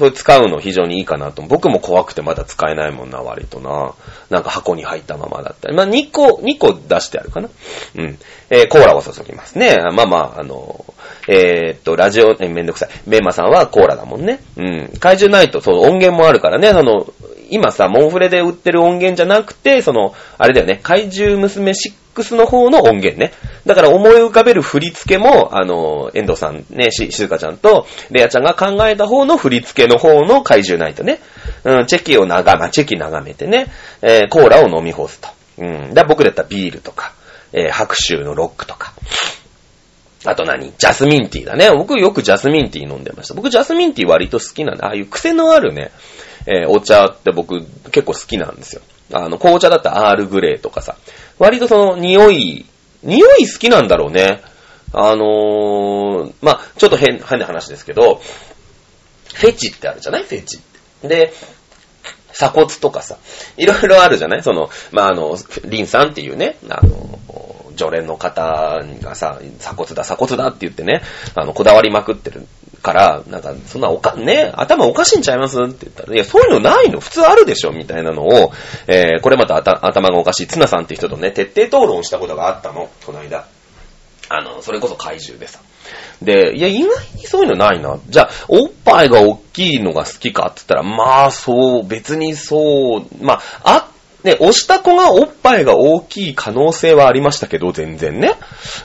[0.00, 1.42] それ使うの非常にいいかなと。
[1.42, 3.92] 僕も怖くてまだ使えないもんな、割とな。
[4.30, 5.76] なんか箱に入ったままだったり。
[5.76, 7.50] まあ、2個、2個出してあるかな。
[7.96, 8.18] うん。
[8.48, 9.76] えー、コーラを注ぎますね。
[9.92, 10.86] まあまあ、あの、
[11.28, 12.88] えー、っと、ラジオ、えめんどくさい。
[13.06, 14.40] メンマさんはコーラだもんね。
[14.56, 14.90] うん。
[14.98, 16.68] 怪獣ナイト、そう、音源もあるからね。
[16.70, 17.06] あの、
[17.50, 21.74] 今さ、モンフレで売ってる音源じゃなくて、その、あれだよね、怪獣娘
[22.34, 23.32] の方の音源ね。
[23.66, 31.20] だから思い浮かべる振り付けも、あの、遠藤さんね、し、しずかちゃんと、レアちゃんが考えた方の振り付けの方の怪獣ナイトね。
[31.64, 33.66] うん、チェキを眺め、チェキ眺めてね、
[34.02, 35.28] えー、コーラを飲み干すと。
[35.58, 35.94] うん。
[35.94, 37.12] だ僕だったらビールとか、
[37.52, 38.94] えー、白州のロックとか。
[40.26, 40.74] あと何？
[40.76, 41.70] ジャスミンティーだね。
[41.70, 43.34] 僕よくジャスミンティー飲んでました。
[43.34, 45.92] 僕ジャスミンティー割と好きなんで、ああいう癖のあるね、
[46.46, 48.82] えー、お茶って僕結構好きなんですよ。
[49.12, 50.96] あの、紅茶だったらアールグレーとかさ。
[51.38, 52.66] 割とその匂い、
[53.02, 54.42] 匂い好きなんだろうね。
[54.92, 58.20] あのー、まあ、ちょっと変、変な話ですけど、
[59.34, 60.24] フェチってあるじゃない？
[60.24, 60.60] フェチっ
[61.02, 61.08] て。
[61.08, 61.32] で、
[62.32, 63.18] 鎖骨とかさ、
[63.56, 64.42] いろいろあるじゃない？
[64.42, 67.20] その、まあ、あの、リンさんっていうね、あの、
[67.76, 71.02] 常連の方がさ、鎖骨だ、鎖骨だって言ってね、
[71.34, 72.46] あの、こだわりまくってる
[72.82, 75.60] から、なんか、そんなおか、ね、頭おかしいんちゃいます？
[75.62, 78.52] って言ったら、いや、そういうのないの普通あるでしょみたいなのを、
[78.86, 83.46] えー、これまた頭がおかしい、ツナさんって人とね、徹底討論したことがあったの、この間。
[84.32, 85.58] あの、それこそ怪獣でさ。
[86.22, 87.98] で、いや、意外にそういうのないな。
[88.08, 93.84] じゃあ、おっぱいが大きいのが好きかって言ったら、まあ、そう、別にそう、まあ、あっ、
[94.22, 98.34] で、押した子がおっぱいが大きい可能性はありましたけど、全然ね。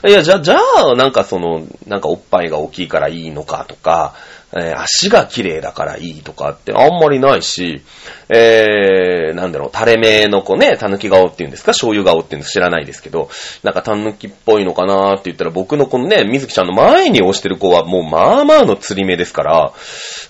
[0.06, 4.14] いや、じゃ、じゃあ、なんかその、なんかおっぱいが大きいからいいのかとか、
[4.56, 7.82] えー足が綺麗だからいいとかってあんまりないし、
[8.28, 11.72] えー、なんだろう、垂れ目の子ね、狸顔っていうんですか？
[11.72, 13.28] 醤油顔っていうんです知らないですけど、
[13.62, 19.72] なんか狸っぽいのかなーって言ったら僕のこのね、水木ちゃんの前に押してる子はもうまあまあの釣り目ですから、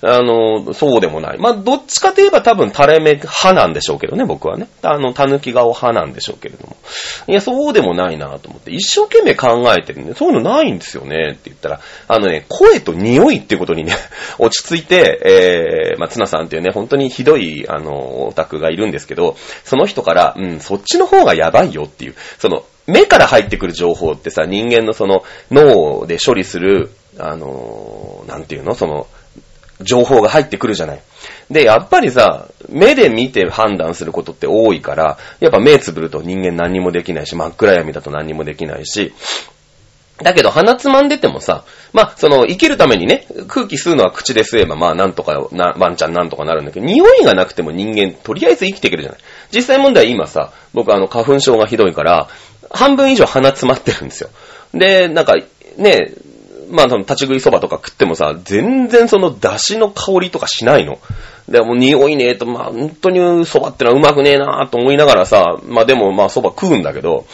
[0.03, 1.39] あの、そうでもない。
[1.39, 4.69] まあ、どっちかといえば多分垂れ目派なんでしょうけどね、僕はね。
[4.83, 6.77] あの、狸顔派なんでしょうけれども。
[7.29, 13.95] いや、そうでもないなと思って、一生懸命考えてるんで、そういうのないんですよねって言ったら、あのね、声と匂いってことにね、
[14.38, 15.20] 落ち着いて、
[15.92, 28.74] えー、まあ、ツナさんっていうね、本当にひどい、あの、オタクがいるんですけど、その人から、うん、そっちの方がやばいよっていう、その、目から入ってくる情報ってさ、人間のその、脳で処理する、あの、なんていうの？
[28.74, 29.07] その、
[29.81, 31.00] 情報が入ってくるじゃない。
[31.50, 39.12] で、やっぱりさ、目で見て判断することって多いから、やっぱ目つぶると人間何にもできないし、真っ暗闇だと何にもできないし、
[40.22, 49.20] だけど鼻つまんでてもさ、まあ、その、生きるためにね、空気吸うのは口で吸えば、まあ、なんとかな、ワンチャンなんとかなるんだけど、匂いがなくても人間、とりあえず生きていけるじゃない。
[49.52, 52.29] 実際問題今さ、僕あの、花粉症がひどいから、
[52.70, 54.31] 半分以上鼻詰まってるんですよ。
[54.72, 55.35] で、なんか、
[55.76, 56.12] ね、
[56.70, 60.98] まあ、その、立ち食いそばとか食ってもさ、全然その、出汁の香りとかしないの。
[61.48, 67.26] でも、匂いねえと、まあ、本当に蕎麦ってのはうまくねえなーと思いながらさ、まあでも、まあ蕎麦食うんだけど、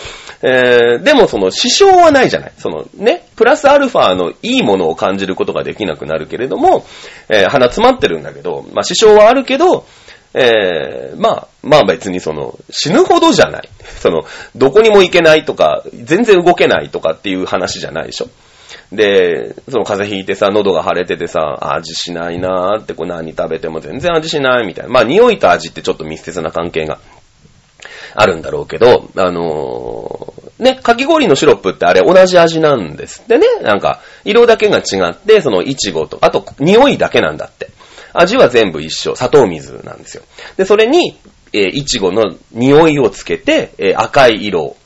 [0.43, 2.53] えー、でもその、支障はないじゃない。
[2.59, 6.85] その、ね、プラスアルファのいいものを感じることができなくなるけれども、
[7.29, 9.87] えー、鼻詰まってるんだけど、まあ支障はあるけど、
[10.35, 13.69] えー、まあ、まあ別にその、死ぬほどじゃない。
[13.99, 14.25] その、
[14.57, 18.29] どこにも行けないとか、全然動けないとかっていう話じゃないでしょ。
[18.93, 24.91] で、その風邪ひいてさ、喉が腫れててさ、味しないなーって、こう何食べても全然味しないみたいな。
[24.91, 26.99] まあ匂いと味ってちょっと密接な関係が
[28.15, 33.47] あるんだろうけど、あのーね、かき氷のシロップってあれ同じ味なんですってね。
[33.63, 37.71] なんか、色だけが違って、その、いちごと、あと、匂いだけなんだって。
[38.13, 39.17] 味は全部一緒。
[39.17, 40.23] 砂糖水なんですよ。
[40.57, 41.17] で、それに、
[41.55, 44.77] えーいちごの匂いをつけて、えー赤い色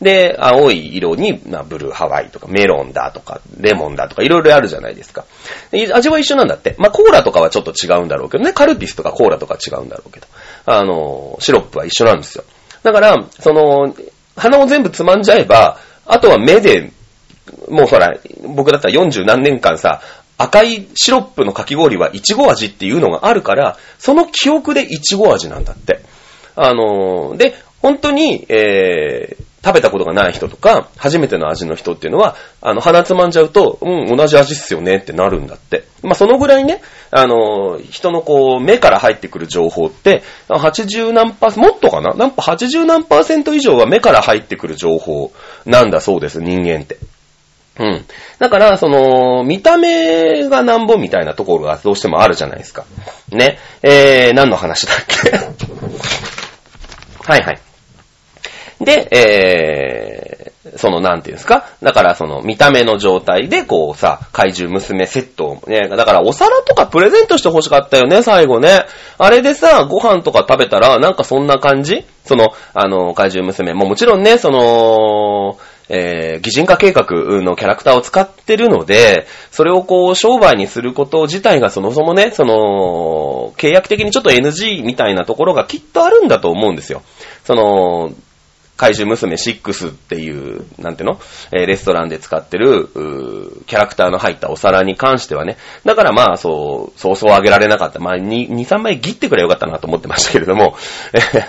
[0.00, 5.24] で、青い色に、まあ、ブルーハワイとか、メロンだとか、レモンだとか、いろいろあるじゃないですか。
[5.72, 6.74] 味は一緒なんだって。
[6.78, 8.52] まあ、コーラとかはちょっと違うんだろうけどね。
[8.52, 10.26] カルピスとかコーラとか違うんだろうけど。
[10.66, 12.44] あの、シロップは一緒なんですよ。
[12.82, 13.94] だから、その、
[14.36, 16.92] 鼻を全部つまんじゃえば、あとは目で、
[17.68, 18.14] もうほら、
[18.54, 20.02] 僕だったら40何年間さ、
[20.38, 26.00] 赤いシロップのかき氷はイチゴ味っていうのがあるから、その記憶でイチゴ味なんだって。
[26.54, 35.84] あのーで、本当に、えー、食べたことがない人とか、初めての味の人っていうのは、あの、鼻つまんじゃうと、うん、同じ味っすよねってなるんだって。
[36.02, 42.14] まあ、そのぐらいね、あの、人のこう、目から入ってくる情報って、80何パーセント、もっとかな？
[42.14, 45.32] なんか80何パーセント以上は目から入ってくる情報
[45.64, 46.98] なんだそうです、人間って。
[47.78, 48.04] うん。
[48.38, 52.84] だから、その、見た目がなんぼみたいなところがどうしてもあるじゃないですか。
[53.30, 53.58] ね。
[53.82, 55.30] えー、何の話だっけ？
[57.30, 57.60] はいはい。
[58.80, 61.64] で、えー、その、なんていうんですか？
[61.82, 68.84] だから、その、見た目の状態で、こうさ、怪獣娘セットをね、だから、お皿とかプレゼントして欲しかったよね、最後ね。
[69.16, 72.04] あれでさ、ご飯とか食べたら、なんかそんな感じ？
[72.24, 73.72] その、あの、怪獣娘。
[73.72, 75.58] ももちろんね、その、
[75.88, 77.04] えー、擬人化計画
[77.42, 87.02] のキャラクターを使ってるので、それをこう、商売にすること自体がそもそもね、その、契約的にちょっと NG みたいなところがきっとあるんだと思うんですよ。
[87.44, 88.10] その、
[88.76, 91.20] 怪獣娘6っていう、なんていうの？
[91.52, 95.56] えーレストランで使ってる、うーキャラクターの入ったお皿に関してはね。
[95.84, 98.00] だからまあ、そう、そうそうあげられなかった。
[98.00, 100.76] まあ、2、2 3枚切ってくれよかったなと思ってましたけれども。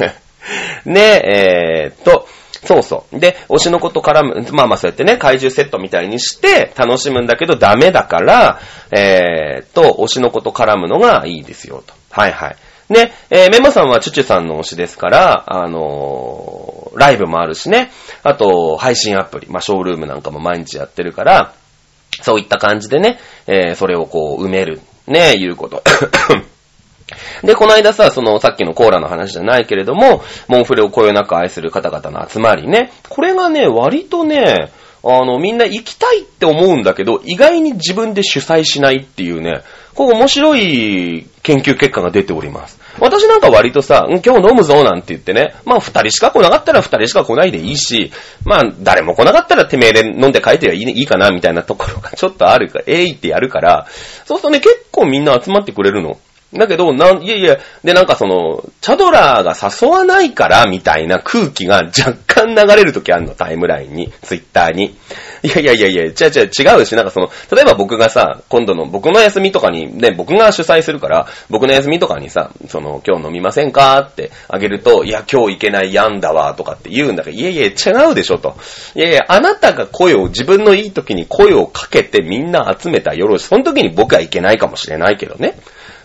[0.85, 2.27] ねえ、えーっと、
[2.63, 3.19] そうそう。
[3.19, 8.59] で、推しの子と絡む、まあまあそうやってね、怪獣セットみたいにして楽しむんだけどダメだから、
[8.91, 11.93] えーっと、推しの子と絡むのがいいですよと。
[12.11, 12.55] はいはい。
[12.89, 17.91] ね、えーメモさんはチュチュさんの推しですから、あのライブもあるしね、
[18.23, 21.53] あと、配信アプリ、まあ、ショールームなんかも毎日やってるから、
[22.21, 24.81] そういった感じでね、えーそれをこう、埋める。
[25.07, 25.83] ね、いうこと。
[27.43, 32.91] で、この間さ、その、さっきのコーラの話じゃないけれども、モンフレをこよなく愛する方々の集まりね。
[33.07, 34.71] これがね、割とね、
[35.03, 39.61] あの、みんな行きたいって思うんだけど、意外に自分で主催しないっていうね、
[39.95, 42.79] こう面白い研究結果が出ております。
[42.99, 48.11] 私なんか割とさ、今日飲むぞなんて言ってね、まあ二人しか来なかったら二人しか来ないでいいし、
[48.43, 53.87] まあ誰も来なかったらてめえで飲んで帰ってはいい,、いいかなみたいなところがちょっとあるか、えいってやるから、
[54.25, 56.17] そうするとね、結構みんな集まってくれるの。
[56.53, 64.95] だけど、なん、いやいや、で、なんかその、チャドラーが誘わないから、みたいな空気が若干流れるときあるの、タイムラインに、ツイッターに。
[65.43, 78.55] いやいやいやいや、違う違う違うし、なんかその、例えば僕がさ、今度の僕の休みとかに、ね、僕が主催するから、僕の休みとかにさ、その、今日飲みませんかってあげると、いや、今日行けないやんだわ、とかって言うんだから、いやいや、違うでしょ、と。
[78.95, 83.43] いやいや、あなたが声を、自分のいい時に声をかけてみんな集めたよろし。
[83.43, 85.57] その時に僕は行けないかもしれないけどね。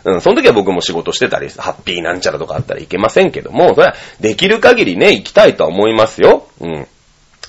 [0.05, 6.47] うん、その時は僕も仕事してたり、ハッピーなんちゃらとかあったらいけませんけども、それはできる限りね、行きたいとは思いますよ。
[6.61, 6.87] うん。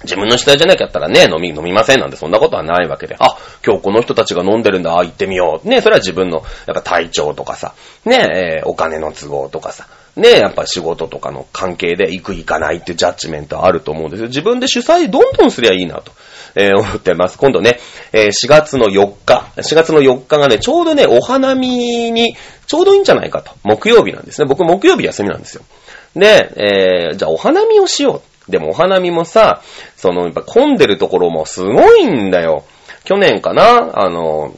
[0.03, 5.67] 自分の主体じゃなきゃったらね、飲み、飲みませんなんてそんなことはないわけで、あ、今日この人たちが飲んでるんだ、あ行ってみよう。
[5.67, 7.73] ね、それは自分の、やっぱ体調とかさ、
[8.05, 14.27] ね、えーお金の都合とかさ、ね、やっぱ仕事とかの関係で行く行かないっていうジャッジメントあると思うんですよ。
[14.27, 16.11] 自分で主催どんどんすりゃいいなと。
[16.55, 17.37] えー思ってます。
[17.37, 17.79] 今度ね、
[18.11, 22.35] えー4月の4日、4月の4日がね、ちょうどね、お花見に、
[22.67, 23.51] ちょうどいいんじゃないかと。
[23.63, 24.47] 木曜日なんですね。
[24.47, 25.63] 僕木曜日休みなんですよ。
[26.15, 28.51] で、えーじゃあお花見をしよう。
[28.51, 29.61] でもお花見もさ、
[29.95, 32.65] その、やっぱ混んでるところもすごいんだよ。
[33.05, 34.53] 去年かなあの、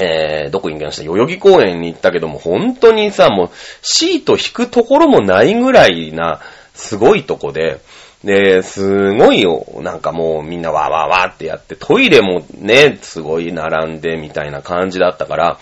[0.00, 1.04] えー、どこに行きました？
[1.04, 3.50] 代々木公園に行ったけども、本当にさ、もう、
[3.82, 6.40] シート引くところもないぐらいな、
[6.74, 7.78] すごいとこで、
[8.26, 15.58] で、すごいよ、なんかもうみんなわーわーわーってやって、トイレもね、すごい並んでみたいな感じだったから、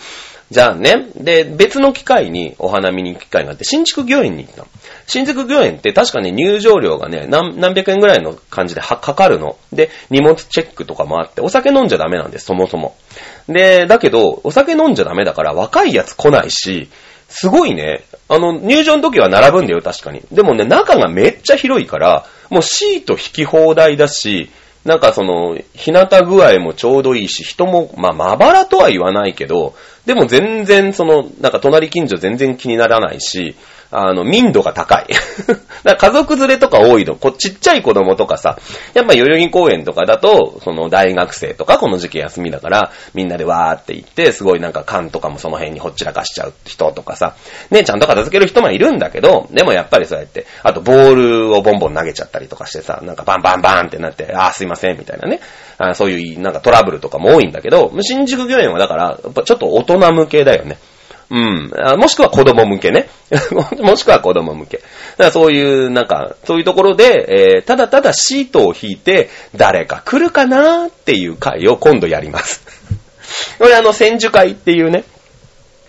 [0.50, 4.68] じゃあね、で、別の機会にお花見に行く機会があって、新築御苑に行ったの。
[5.06, 9.58] 新築御苑って確かね、入場料がね、何、何百円ぐらいの感じでかかるの。
[9.70, 12.96] で、荷物チェックとかもあって、お酒飲んじゃダメなんです、そもそも。
[13.46, 16.88] で、だけど、お酒飲んじゃダメだから若いやつ来ないし、
[17.37, 20.22] すごいね、あの、入場の時は並ぶんだよ、確かに。
[20.30, 24.51] でもね、中がめっちゃ広いから、もうシート引き放題だし、
[24.85, 29.74] なんかその、日向具合もちょうどいいし、人も、まあ、まばらとは言わないけど、
[30.07, 33.57] でも全然その、なんか隣近所全然気にならないし、
[33.97, 35.07] あの、民度が高い。
[35.84, 37.14] だから家族連れとか多いの。
[37.14, 38.59] こちっちゃい子供とかさ、
[38.92, 47.34] やっぱ代々木公園とかだと、その大学生とかこの時期休みだから、みんなでわーって行って、すごいなんか缶とかもその辺にほっちらかしちゃう人とかさ、
[47.70, 55.38] ね、ちゃんと片付ける人もいるんだけど、でもやっぱりそうやって、あとボールをボンボン投げちゃったりとかしてさ、なんかバンバンバンってなって、あーすいません、みたいなね。
[55.78, 60.78] あそういうなんかトラブルとかも多いんだけど、新宿御苑はだから、やっぱちょっと大人向けだよね。
[61.31, 61.70] うん。
[61.99, 63.09] もしくは子供向けね。
[63.81, 64.79] もしくは子供向け。
[64.79, 72.62] だからそういう、なんか、そういうところで、えーただただシートを引いて、誰か来るかなっていう回を今度やります。
[73.59, 75.05] これあの、千住会っていうね、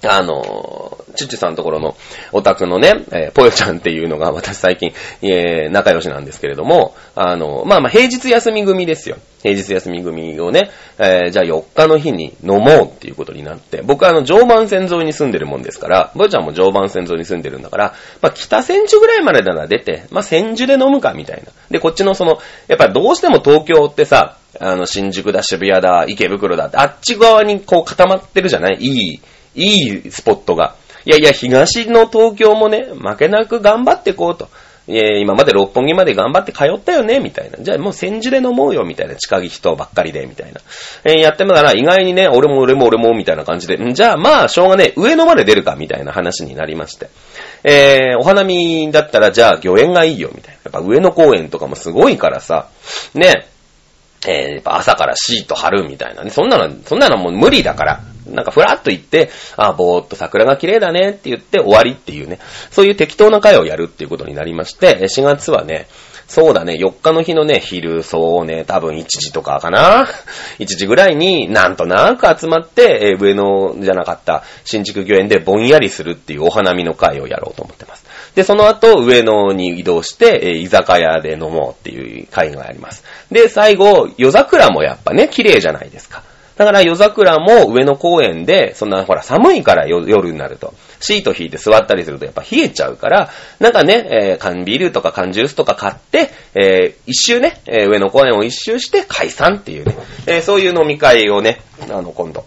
[0.07, 1.95] あのーチュチさんのところの
[2.33, 4.91] オタクのね、えーぽよちゃんっていうのが私最近、
[5.21, 9.15] えー仲良しなんですけれども、あの、まあまあ平日休み組ですよ。
[9.41, 21.51] 平日休み組をね、えーじゃあ4日の日に飲もうっていうことになって、僕はあの常磐線沿いに住んでるもんですから、ぽよちゃんも常磐線沿いに住んでるんだから、まあ北千住ぐらいまでなら出て、まあ千住で飲むかみたいな。
[21.69, 28.77] で、こっちのその、やっぱどうしても東京ってさ、あの、新宿だ、渋谷だ、池袋だって、あっち側にこう固まってるじゃない？
[28.79, 29.21] いい、
[29.55, 30.75] いいスポットが。
[31.05, 34.49] いやいや、東の東京もね、負けなく頑張ってこうと。
[34.87, 37.57] いや今まで六本木まで頑張って通ったよね、みたいな。
[37.59, 39.15] じゃあもう千住で飲もうよ、みたいな。
[39.15, 40.61] 近い人ばっかりで、みたいな。
[41.03, 47.09] えーやってみたら、意外にね、俺も俺も俺も、みたいな感じで、じゃあまあ、しょうがね、上野まで出るか、みたいな話になりまして。
[47.63, 50.71] えー、お花見だったら、じゃあ、御苑がいいよ、みたいな。
[50.71, 52.67] やっぱ上野公園とかもすごいからさ、
[53.15, 53.47] ね、
[54.27, 56.29] えー、やっぱ朝からシート貼るみたいなね。
[56.29, 58.01] そんなの、そんなのもう無理だから。
[58.27, 62.39] なんかふらっと行って、あ、ぼーっと桜が綺麗だねって言って終わりっていうね。
[62.71, 65.87] そういう適当な会をやるっていうことになりまして、4月はね、
[66.27, 70.07] そうだね、4日の日のね、昼、そうね、多分1時とかかな
[70.57, 78.05] ?1 時ぐらいになんとなく集まって、え上野じゃなかった新宿御苑でぼんやりするっていうお花見の会をやろうと思ってます。
[78.33, 83.03] で、その後、上野に移動して、え居酒屋で飲もうっていう会があります。
[83.31, 86.23] で、最後、夜桜もやっぱね、綺麗じゃないですか。
[86.57, 90.73] だから夜桜も上野公園で、そんなほら寒いから夜になると。
[91.01, 93.29] シート引いて座ったりするとやっぱ冷えちゃうから、
[93.59, 99.95] なんかね、えー缶ビールとか缶ジュースとか買って、えー一周ね、えー上野公園を一周して解散っていうね、
[100.27, 102.45] えーそういう飲み会をね、あの、今度、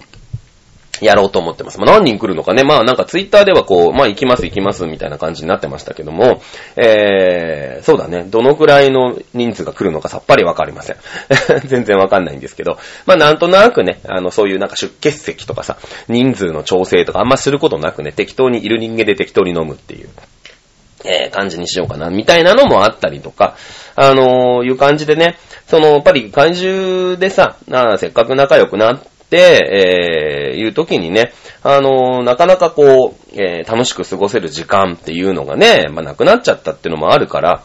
[1.01, 1.79] やろうと思ってます。
[1.79, 2.65] まあ、何人来るのかね。
[2.65, 6.43] まあなんかツイッターではこう、まあ行きます行きますみたいな感じになってましたけども、
[6.77, 8.25] えー、そうだね。
[8.25, 10.97] どのくらいの人数が来るのかさっぱりわかりません。
[11.67, 15.77] 全然わかんないんですけど、まあなんとなくね、あの、そういうなんか出欠席とかさ、
[16.09, 20.09] 人数の調整とかあんますることなくね、適当にいる人間で適当に飲むっていう。
[21.05, 23.57] えー感じにしようかな、みたいなのもあったりとか、
[23.95, 37.63] あのーいう感じでね、その、やっぱり怪獣でさ、あせっかく仲良くなって、えーいう時にね、あのーなかなかこう、えー楽しく過ごせる時間っていうのがね、まあ、なくなっちゃったっていうのもあるから、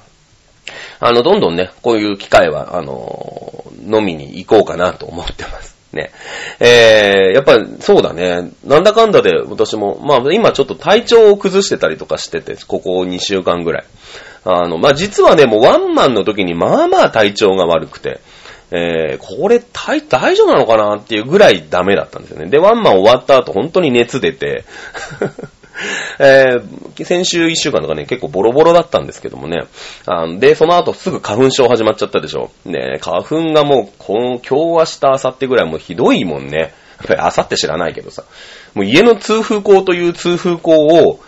[1.00, 5.76] あの、どんどんね、こういう機会は、あのー飲みに行こうかなと思ってます。
[5.94, 6.12] ね。
[6.60, 8.52] えー、やっぱそうだね。
[8.64, 13.86] なんだかんだで私も、まあ今ちょっと体調を崩してたりとかしてて、ここ2週間ぐらい。
[14.46, 18.20] あの、まあ実はね、もうワンマンの時にまあまあ体調が悪くて、
[18.76, 22.48] えー、これ大、大丈夫なのかなっていうぐらいダメだったんですよね。
[22.50, 24.66] で、ワンマン終わった後本当に熱出て、
[26.18, 29.62] えー、先週1週間とかね、結構ボロボロだったんですけどもね。
[30.08, 32.50] あで、その後すぐ花粉症始まっちゃったでしょ。
[32.66, 36.58] ね、花粉がもう、今日明日、明後日ぐらいもうひどいもんね。
[36.58, 36.72] やっ
[37.08, 38.24] ぱり明後日知らないけどさ。
[38.74, 41.20] もう家の通風口という通風口を、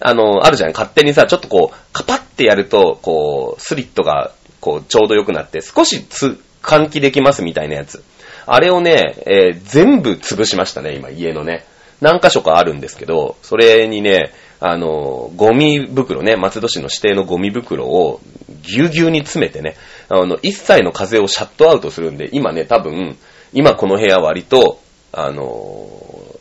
[0.00, 0.72] あの、あるじゃん。
[0.72, 8.02] 勝手にさ、ちょっとこう、カパってやると、こう、スリットが、こう、ちょうど良くなって、少しつ、換気できますみたいなやつ。
[8.46, 11.64] あれをね、えー全部潰しましたね、今、家のね。
[12.00, 18.20] 何箇所かあるんですけど、それにね、あの、ゴミ袋ね、松戸市の指定のゴミ袋を
[18.62, 19.76] ぎゅうぎゅうに詰めてね、
[20.08, 23.16] あの、一切の風をシャットアウトするんで、今ね、多分、
[23.52, 24.80] 今この部屋割と、
[25.12, 25.88] あの、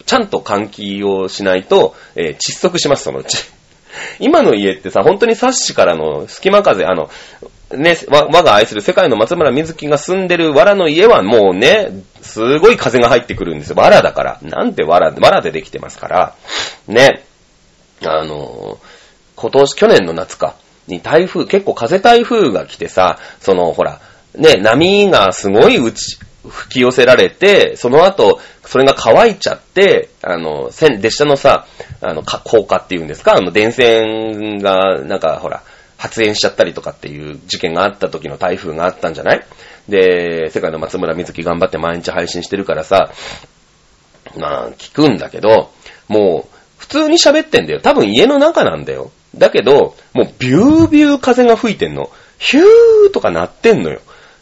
[0.05, 3.37] ちゃんと換気をしないと、えー窒息します、そのうち。
[4.19, 7.09] 今の家ってさ、本当にサッシからの隙間風、あの、
[7.77, 13.75] ね、わ我が愛する世界の松村瑞希が住んでる藁の家はもうね、すごい風が入ってくるんですよ。
[13.75, 14.39] 藁だから。
[14.41, 16.35] なんて藁、藁でできてますから。
[16.87, 17.23] ね。
[18.05, 18.79] あの、
[19.35, 20.55] 今年、去年の夏か、
[20.87, 23.99] に台風、結構風台風が来てさ、その、ほら、
[24.35, 26.17] ね、波がすごい打ち、
[26.47, 31.67] 吹き寄せられて、その後、それが乾いちゃって、あの、線、列車のさ、
[32.01, 35.63] あの、か高架っていうんですか、あの、電線が、なんか、ほら、
[36.03, 39.45] 発煙しちゃったりとかっていう事件があった時の台風があったんじゃない？
[39.87, 43.13] で、世界の松村瑞希頑張って毎日配信してるからさ、
[44.37, 45.71] まあ、聞くんだけど、
[46.09, 47.79] もう、普通に喋ってんだよ。
[47.79, 49.11] 多分家の中なんだよ。
[49.33, 52.09] だけど、もうビュービュー風が吹いてんの。
[52.37, 54.01] ヒューとか鳴ってんのよ。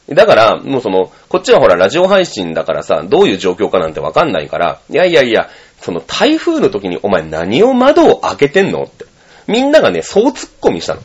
[0.09, 5.49] だから、もうその、こっちはほら、ラジオ配信だからさ、どういう状況かなんてわかんないから、いやいやいや、
[5.80, 9.05] その台風の時にお前何を窓を開けてんのって。
[9.47, 11.01] みんながね、そう突っ込みしたの。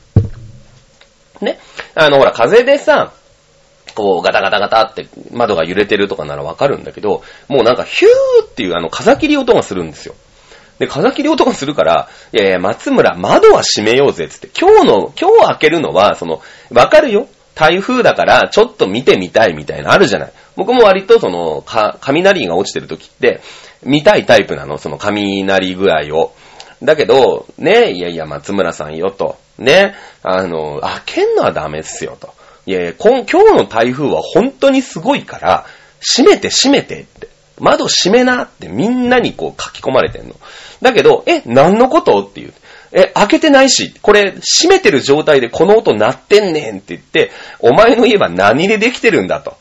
[1.40, 1.58] ね。
[1.94, 3.12] あの、ほら、風でさ、
[3.94, 10.14] こう、ガタガタガタって窓が揺れてるとかならわかるんだけど、もうなんかヒューっていうあの風切り音がするんですよ。
[10.78, 14.48] で、風切り音がするから、いやいや、松村、窓は閉めようぜ、つって。
[14.58, 17.28] 今日の、今日開けるのは、その、わかるよ。
[17.54, 20.32] 台風だから、ちょっと見てみたいみたいな、あるじゃない。
[20.56, 23.40] 僕も割とその、か、雷が落ちてる時って、
[23.82, 26.34] 見たいタイプなの、その雷具合を。
[26.82, 29.38] だけど、ね、いやいや、松村さんよと。
[29.58, 32.34] ね、あの、開けんのはダメですよと。
[32.66, 35.66] いやいや、今今日の台風は本当にすごいから、
[36.00, 37.28] 閉めて閉めてって。
[37.58, 40.34] 窓閉めなってみんなにこう書き込まれてんの。
[40.82, 42.52] だけど、え、何のことっていう。
[42.92, 47.30] え、開けてないし、これ、閉めてる状態でこの音鳴ってんねんって言って、
[47.60, 49.56] お前の家は何でできてるんだと。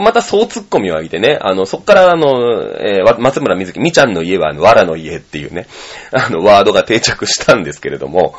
[0.00, 5.66] またそう突っ込みを上げてね、あの、そっからあの、えー松村瑞希、みちゃんの家は、あの、わらの家っていうね、
[6.12, 8.34] あの、ワードが定着したんですけれども、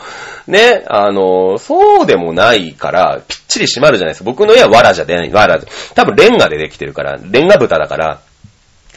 [0.48, 4.26] ね、あの、そうでもないから、ぴっちり閉まるじゃないですか。
[4.26, 5.60] 僕の家はわらじゃ出ない、わら、
[5.96, 8.20] 多分レンガでできてるから、レンガ豚だから、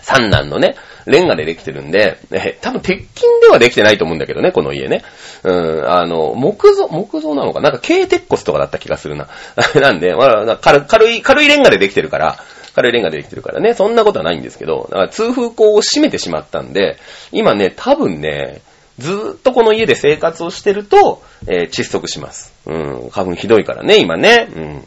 [0.03, 0.77] 三男のね、
[1.07, 5.03] レンガでできてるんで、え多分鉄筋ではできてないと思うんだけどね、この家ね。
[5.43, 7.71] うん、あの、木造、木造なのかな？
[7.71, 9.29] んか軽鉄骨とかだった気がするな。
[9.81, 12.39] なんで、まあ、軽い、軽いレンガでできてるから、
[12.75, 16.99] 軽いレンガでできてるからね、そんなことはないんですけど、だから通風口を閉めてしまったんで、
[17.33, 18.61] 今ね、多分ね、
[18.99, 22.53] ずーっとこの家で生活をしてると、えー窒息します。
[22.67, 22.73] う
[23.07, 24.49] ん、花粉ひどいからね、今ね。
[24.55, 24.85] うん。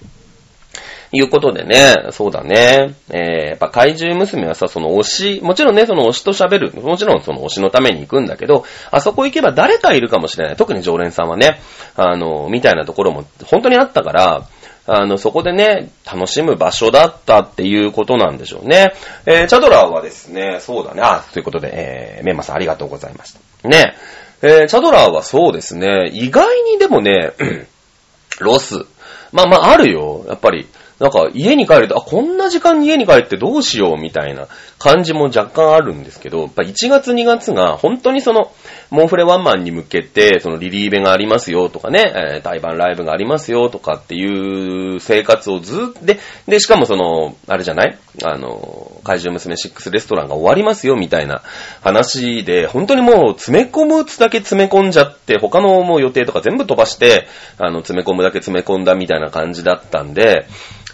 [1.15, 2.95] いうことでね、そうだね。
[3.09, 10.55] えー、やっぱ怪獣娘はさ、その推し、もちろんね、その推しと喋る、もちろんその推しのために行くんだけど、あそこ行けば誰かいるかもしれない。
[10.55, 11.61] 特に常連さんはね、
[11.95, 14.47] あの、みたいなところも本当にあったから、
[14.87, 18.93] あの、そこでね、楽しむ場所だったっていうことなんでしょうね。
[19.27, 23.69] えー、チャドラーはですね、そうだね、あ、ということで、えー、メンマさんありがとうございました。
[23.69, 23.95] ね、
[24.41, 27.33] えー、チャドラーはそうですね、意外にでもね、
[28.41, 28.85] ロス。
[29.31, 30.25] まあまああるよ。
[30.27, 30.67] やっぱり。
[31.03, 34.47] なんか家に帰ると、あ、こんな時間に家に帰ってどうしようみたいな
[34.79, 38.53] 感じも若干あるんですけど、やっぱ1月2月が本当にその、
[38.89, 47.97] モンフレワンマンに向けて、そのリリーベがありますよとかね、えー対バンライブがありますよとかっていう生活をずっと、で、で、しかもその、あれじゃない？
[48.23, 51.41] あの、怪獣娘6レストランが終わりますよみたいな
[51.81, 57.27] 話で、本当にもう詰め込むつだけ詰め込んじゃって、他のもう予定とか全部飛ばして、
[57.57, 60.45] あの、詰め込むだけ詰め込んだみたいな感じだったんで、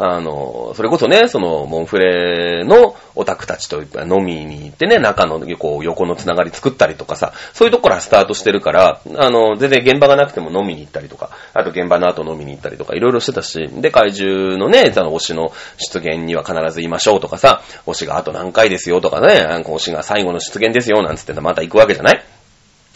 [0.02, 22.24] あの、それこそね、その、モンフレのオタクたちと飲みに行ってね、中のこう横のつながり作ったりとかさ、そういうとこからスタートしてるから、あの、全然現場がなくても飲みに行ったりとか、あと現場の後飲みに行ったりとか、いろいろしてたし、で、怪獣のね、その推しの出現には必ずいましょうとかさ、推しがあと何回ですよとかね、なんか推しが最後の出現ですよなんつってまた行くわけじゃない？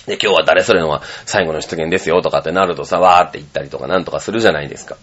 [0.05, 4.97] で、今日は誰それのは最後の出現ですよとかってなるとさ、わーって言ったりとかなんとかするじゃないですか。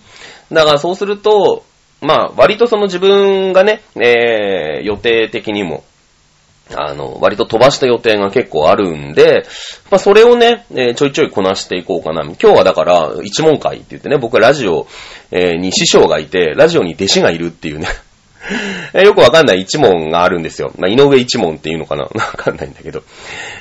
[0.53, 1.65] だからそうすると、
[2.01, 5.85] まあ、割とその自分がね、えー、予定的にも、
[6.75, 9.45] あの、割と飛ばした予定が結構あるんで、
[9.91, 12.23] まあそれをね、えーちょいちょいこなしていこうかな。
[12.23, 14.87] 今日はだから、一問会って言ってね、僕はラジオ、
[15.31, 17.89] えーに師匠がいて、ラジオに弟子がいるっていうね。
[18.95, 20.73] えーよくわかんない一問があるんですよ。
[20.79, 22.05] まあ、井上一問っていうのかな？
[22.07, 23.03] わかんないんだけど。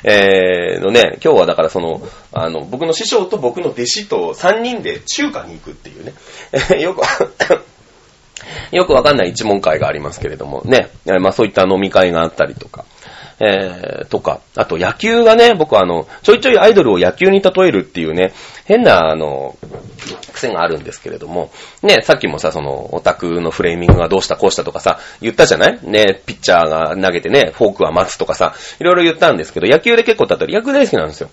[0.04, 2.00] えー、のね、今日はだからその、
[2.32, 6.14] あの、僕の師匠と僕の弟子と3人で中華に行くっていうね。
[6.52, 7.02] え ーよく、
[8.72, 10.90] よくわかんない一問会がありますけれどもね。
[11.20, 12.84] まあそういった飲み会があったりとか。
[13.42, 18.34] えー、とか、あと野球がね、僕はあの、ちょいちょいアイドルを野球に例えるっていうね、
[18.66, 19.56] 変なあの、
[20.34, 21.50] 癖があるんですけれども、
[21.82, 25.78] ね、さっきもさ、その、オタクのフレーミングがどうしたこうしたとかさ、言ったじゃない？
[25.82, 31.30] ね、ピッチャーが投げてね、フォークは待つとかさ、いろいろ言ったんですけど、野球で結構例える、野球大好きなんですよ。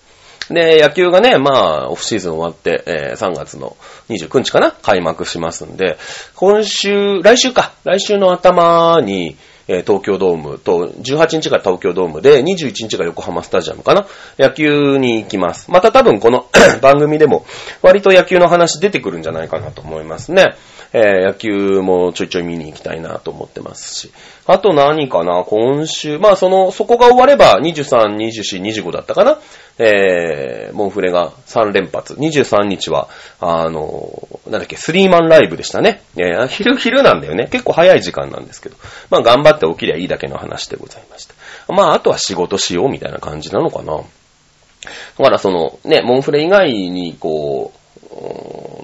[0.49, 3.75] で、野球がね、まあ、オフシーズン終わって、えー3月の
[4.09, 5.97] 29日かな開幕しますんで、
[6.35, 9.37] 今週、来週か、来週の頭に、
[9.67, 14.07] えー東京ドームと、18日が東京ドームで、21日が横浜スタジアムかな
[14.39, 15.69] 野球に行きます。
[15.69, 16.47] また多分この
[16.81, 17.45] 番組でも、
[17.81, 20.55] 割と野球の話出てくるんじゃないかなと思いますね。
[20.93, 24.11] えー野球もちょいちょい見に行きたいなと思ってますし。
[24.45, 25.43] あと何かな？
[25.43, 29.39] 今週、まあその、そこが終われば、23、24、25だったかな？
[29.79, 32.13] えー、モンフレが3連発。
[32.15, 33.09] 23日は、
[33.39, 36.01] あの、なんだっけ、スリーマンライブでしたね。
[36.15, 37.47] えー昼、昼なんだよね。
[37.51, 38.77] 結構早い時間なんですけど。
[39.09, 41.35] まあ頑張って起きりゃいいだけの話でございました。
[41.73, 43.97] まああとは仕事しようみたいな感じなのかな。
[43.97, 47.79] だからその、ね、モンフレ以外に、こう、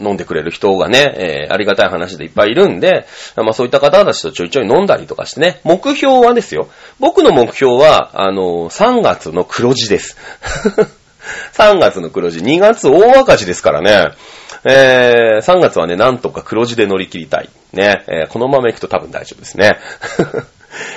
[0.02, 3.06] 飲んでくれる人がね、えーありがたい話でいっぱいいるんで、
[3.36, 6.70] まあそういった方たちとちょいちょい飲んだりとかしてね、目標はですよ。
[7.00, 10.18] 僕の目標は、あの、3月の黒字です。
[11.54, 14.12] 3月の黒字、2月大赤字ですからね。
[14.66, 17.50] えー、3月はね、なんとか黒字で乗り切りたい。
[17.74, 19.78] ね、えーこのまま行くと多分大丈夫ですね。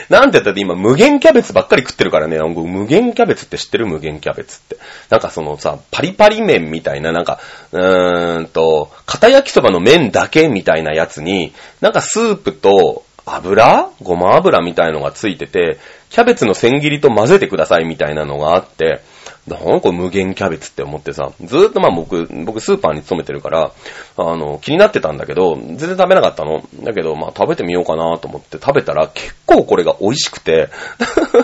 [0.09, 3.87] なんて言ったって今無限キャベツばっかり食ってるからね、無限キャベツって知ってる？
[3.87, 4.77] 無限キャベツって。
[5.11, 7.41] なんかそのさ、パリパリ麺みたいな、なんか、
[7.73, 13.91] うーんと、片焼きそばの麺だけみたいなやつに、なんかスープと油？
[14.03, 15.79] ごま油みたいのがついてて、
[16.11, 19.03] キャベツの千切りと混ぜてくださいみたいなのがあって、
[19.47, 23.73] なんこれ無限キャベツって思ってさ、ずーっとまあ僕、僕スーパーに勤めてるから、
[24.17, 26.63] あの、気になってたんだけど、全然食べなかったの。
[26.83, 30.69] だけど、まあ食べてみようかなと思って食べたら結構これが美味しくて、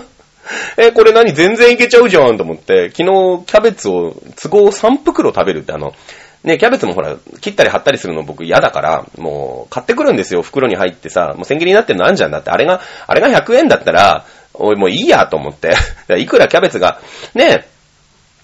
[0.76, 1.32] え、これ何？
[1.32, 5.94] 全然いけちゃうじゃんと思って、昨日キャベツを都合3袋食べるってあの、
[6.42, 10.42] ね、キャベツもほら、切ったり貼ったりするの僕嫌だから、もう、買ってくるんですよ。
[10.42, 15.74] 袋に入ってさ、もう千切りになってるのあんじゃんだって、あれが、あれが100円だったら、おい、もういいやと思って。
[16.18, 17.00] いくらキャベツが、
[17.34, 17.66] ね、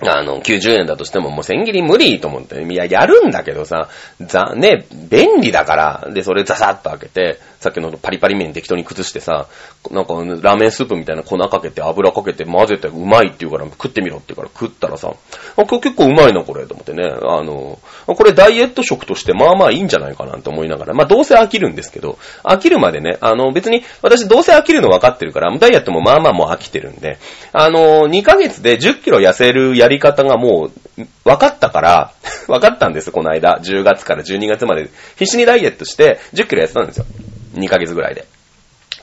[0.01, 2.63] あの、90円だとしてももう千切り無理と思って。
[2.63, 3.89] いや、やるんだけどさ、
[4.21, 6.09] ざ、ね、便利だから。
[6.13, 9.49] で、それザサッと開けて、さっきのパリパリ麺適当に崩してさ、
[9.91, 15.13] なんかラーメンスープみたいな粉かけて油かけて混ぜてうまいって言うから食ってみろって言うから食ったらさ、
[15.57, 17.05] あ、これ結構うまいなこれと思ってね。
[17.05, 20.95] あの、これダイエット食としてまあまあいいんじゃないかなと思いながら。
[20.95, 27.19] まあどうせ飽きるんですけど、飽きるまでね、あの別に私どうせ飽きるの分かってるから、ダイエットもまあまあもう飽きてるんで、
[27.53, 32.13] あの、2ヶ月で10キロ痩せるややり方がもう分かったから、
[32.47, 33.59] 分かったんです、この間。
[33.63, 37.07] 10月から12月まで必死にダイエットして10キロ痩せたんですよ。
[37.55, 38.27] 2ヶ月ぐらいで。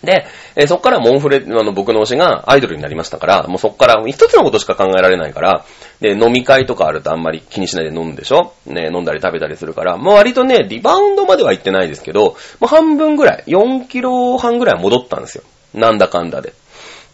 [0.03, 5.65] で、えそっからモンフレ、あの、僕の推しがアイドルになりましたから、もうそっから一つのことしか考えられないから、
[5.99, 8.53] で、飲み会とかあるとあんまり気にしないで飲むんでしょ？
[8.67, 15.43] ね、飲んだり食べたりするから、もう割とね、リバウンドまでは行ってないですけど、もう半分ぐらい、4キロ半ぐらい戻ったんですよ。
[15.73, 16.53] なんだかんだで。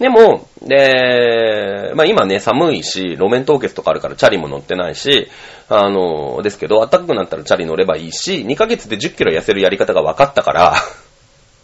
[0.01, 5.29] でも、で、まあ今ね、寒いし、路面凍結とかあるからチャリも乗ってないし、
[5.69, 10.75] あの、ですけど、暖かくなったらチャリ乗ればいいし、2ヶ月で10キロ痩せるやり方が分かったから、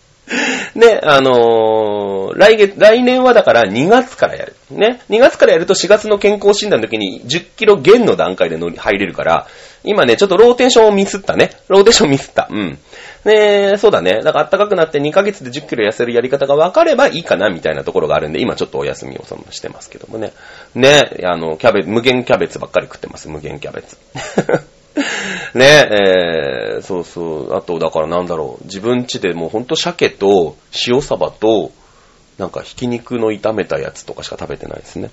[0.75, 2.07] ね、あのー
[2.37, 4.55] 来月、来年はだから2月からやる。
[4.69, 5.01] ね。
[5.09, 9.47] 2月からやると4月の健康診断の時に10キロ減の段階で乗り入れるから、
[9.83, 11.51] 今ね、ちょっとローテーションをミスったね。
[11.69, 12.47] ローテーションミスった。
[12.51, 12.77] うん。
[13.27, 14.21] ねえそうだね。
[14.23, 20.31] だから暖かくなって2ヶ月で10キロ痩せるやり方が分かればいいかなみたいなところがあるんで、今ちょっとお休みをそのしてますけどもね。
[20.75, 23.27] ね、あの、キャベツ無限キャベツばっかり食ってます。
[23.27, 23.97] 無限キャベツ。
[25.53, 27.55] ねえー、そうそう。
[27.55, 28.63] あと、だからなんだろう。
[28.63, 30.55] 自分家でもうほんと鮭と
[30.87, 31.71] 塩サバと、
[32.37, 35.11] なんかひき肉の炒めたやつとかしか食べてないですね。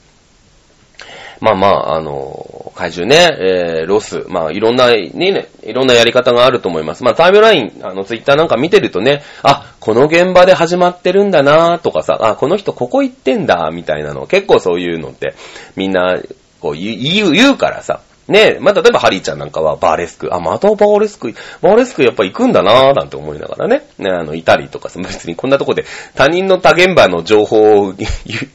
[1.41, 7.05] まあまあ、あの、怪獣ね、えー、ロス、まあいろんな、ね、ね、いろんなやり方があると思います。
[7.05, 15.35] まあタイムライン、あの、ツイッターなんか見てるとね、あ、この現場で始まってるんだなとかさ、あ、この人ここ行ってんだ、みたいなの、結構そういうのって、
[15.77, 16.17] みんな、
[16.61, 28.07] こう言う、言うからさ、ねえまあ、例えばハリーちゃんなんかはバーレスク、あ、またバーレスク、バーレスクやっぱ行くんだなぁなんて思いながらね、ね、あの、いたりとかさ、別にこんなとこで他人の他現場の情報を言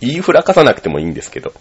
[0.02, 1.54] いふらかさなくてもいいんですけど。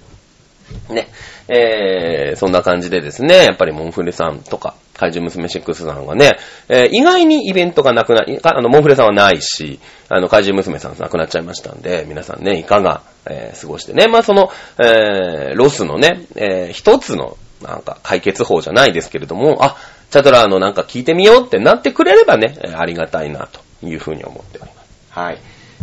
[0.90, 1.08] ね。
[1.48, 6.38] えー、そんな感じでですね、やっぱりモンフレさんとか、怪獣娘6さんはね、
[6.68, 14.08] えー意外にイベントがなくな、あの、モンフレさんはないし、あの、怪獣娘さん亡くなっちゃいましたんで、皆さんね、いかが、えー過ごしてね。
[14.08, 19.76] まあ、その、えー、ロスのね、えー一つの、なんか、解決法じゃないですけれども、あ、
[20.10, 24.88] チャドラーのなんか聞いてみようってなってくれればね、ありがたいな、というふうに思っております。
[25.10, 25.38] はい。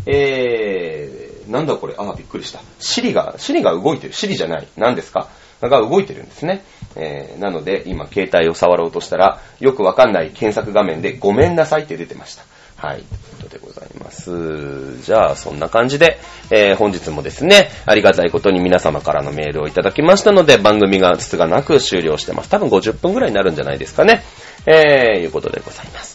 [0.08, 2.62] えー、なんだこれ、ああ、びっくりした。
[2.80, 4.14] シリが、シリが動いてる。
[4.14, 4.68] シリじゃない。
[4.78, 5.30] 何ですか？
[5.62, 6.64] が動いてるんですね。
[6.96, 12.44] えー、なので、今、携帯を触ろうとしたら、よくわかんない検索画面で、ごめんなさいって出てました。
[12.78, 13.04] はい。
[13.04, 13.08] という
[13.40, 15.02] ことでございます。
[15.02, 16.20] じゃあ、そんな感じで、
[16.52, 22.50] えー、本日もですね、ありがたいことに皆様からのメールをいただきましたので、番組がつつがなく終了してます。
[22.50, 24.24] 多分50分ぐらいになるんじゃないですかね。
[24.68, 26.15] えー、いうことでございます。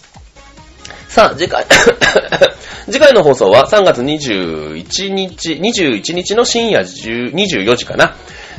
[1.11, 1.67] さあ、次回、
[2.89, 8.15] 次回の放送は3月21日、21日の深夜24時かな。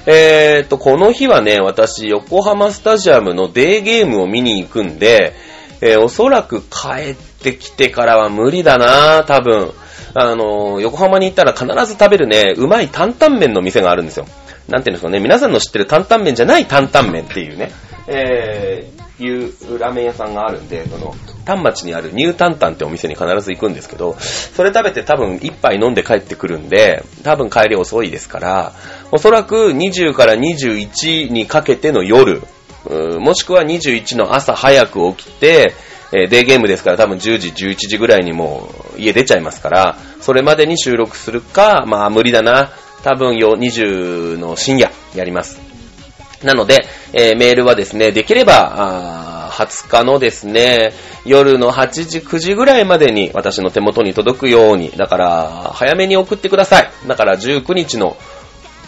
[0.05, 5.33] えーと、この日はね、私、横浜スタジアムのデーゲームを見に行くんで、
[5.79, 9.71] えーおそらく帰ってきてからは無理だな多分。
[10.13, 14.25] あのー、横浜に行ったら必ず食べるね、うまい担々麺の店があるんですよ。
[14.67, 17.71] なんていうんですかね、皆さんの知ってる担々麺じゃない担々麺っていうね、
[18.07, 19.45] えー、い
[19.75, 21.15] うラーメン屋さんがあるんで、その、
[21.45, 28.73] 丹町にあるニュータンタンってお店に必ず行くんですけど、それ食べて多分一杯飲んで帰ってくるんで、多分帰り遅いですから、
[29.11, 32.41] おそらく20から21にかけての夜、
[33.19, 35.73] もしくは21の朝早く起きて、
[36.13, 42.71] えデーゲームですから多分10時、11時ぐらいにもう家出ちゃいますから、それまでに収録するか、まあ無理だな。
[43.03, 45.59] 多分よ、20の深夜やります。
[46.43, 50.93] なので、えーメールはですね、できれば、20日のですね、
[51.25, 56.89] 夜の8時、9時ぐらいまでに私の手元に届くように、だから、早めに送ってください。
[57.07, 58.17] だから19日の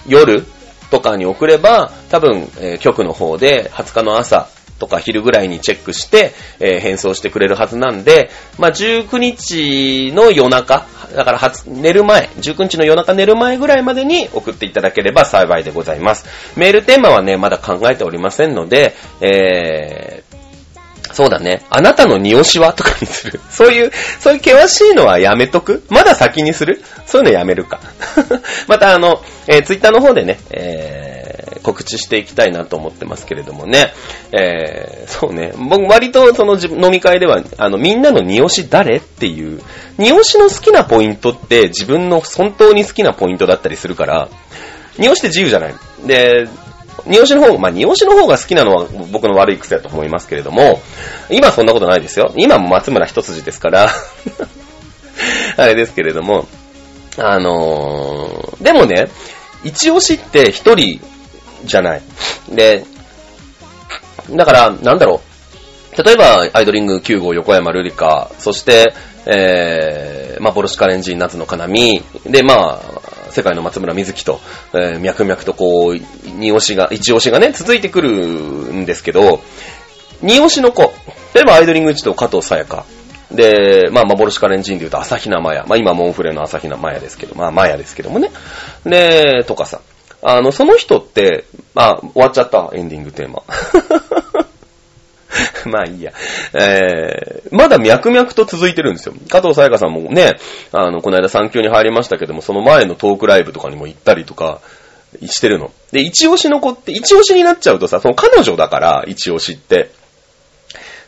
[0.08, 0.46] 夜
[0.90, 4.48] とかに送れば、多分、えー局の方で20日の朝
[4.80, 10.86] とか昼ぐらいにチェックして、えー返送してくれるはずなんで、まあ、19日の夜中、
[11.16, 16.26] だから初寝る前、19日の夜中寝る前ぐらいまでに送っていただければ幸いでございます。
[16.58, 20.33] メールテーマはね、まだ考えておりませんので、えー、
[21.14, 21.64] そうだね。
[21.70, 22.74] あなたの匂しは？
[22.74, 23.40] とかにする。
[23.50, 25.84] そういう、そういう険しいのはやめとく？
[25.90, 26.84] まだ先にする？
[27.06, 27.80] そういうのやめるか。
[28.68, 33.94] またあの、えー、ツイッターの方でね、えー、告知していきたいなと思ってますけれどもね。
[34.32, 35.54] えー、そうね。
[35.56, 38.98] 僕割とその飲み会では、あの、みんなの匂し誰？
[38.98, 39.62] っていう、
[39.98, 44.30] 匂しの好きなポイントって自分の本当に好きなポイントだったりするから、
[44.98, 45.76] 匂しって自由じゃない。
[46.06, 46.48] で、
[47.06, 50.82] 匂しの方、まあ、匂しの方が好きなのは僕の悪い癖だと思いますけれども、
[51.30, 52.32] 今そんなことないですよ。
[52.36, 53.90] 今も松村一筋ですから、
[55.58, 56.48] あれですけれども、
[57.18, 59.10] あのー、でもね、
[59.64, 61.00] 一押しって一人
[61.66, 62.02] じゃない。
[62.50, 62.86] で、
[64.32, 65.22] だから、なんだろ
[65.96, 66.04] う。
[66.04, 68.94] 例えば、アイドリング9号横山ルリカ、そして、
[69.26, 72.93] えー、まあ、ボルシカレンジン夏のかなみ、で、まあ、
[73.34, 74.40] 世界の松村瑞希と、
[74.74, 75.96] えー、脈々とこう、
[76.38, 79.42] 二押しが、一押しがね、続いてくるんですけど、
[80.22, 80.94] 二押しの子、
[81.34, 82.86] 例えばアイドリング1と加藤さやか、
[83.32, 85.66] で、まあ、幻カレンジンで言うと朝比奈マヤ。
[85.68, 88.32] まあ、今モンフレの朝比奈マヤですけど、まあ、マヤですけどもね。
[88.86, 89.82] で、とかさ。
[90.22, 93.44] あの、その人って、まあ、終わっちゃった、エンディングテーマ。
[95.70, 96.12] まあいいや。
[96.54, 99.14] えー、まだ脈々と続いてるんですよ。
[99.30, 100.38] 加藤さやかさんもね、
[100.72, 104.60] あの、この間産休に入りましたけども、その前のトークライブとかにも行ったりとか
[105.26, 105.72] してるの。
[105.92, 109.92] で、一押しの子って、一押しになっちゃうとさ、その彼女だから、一押しって。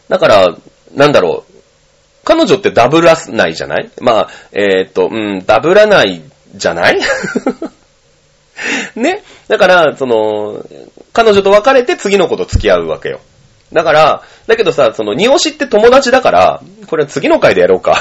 [0.09, 0.55] だから、
[0.93, 1.53] なんだろう、
[2.23, 3.89] 彼女ってダブらないじゃない？
[4.01, 6.21] まあ、えーっと、うん、ダブらない
[6.55, 6.99] じゃない？
[8.95, 9.21] ね？
[9.47, 10.63] だから、その、
[11.13, 13.19] 彼女と別れて次の子と付き合うわけよ。
[13.73, 17.97] だから、だけどさ、その、二押しって友達だから、これは次の回でやろうか。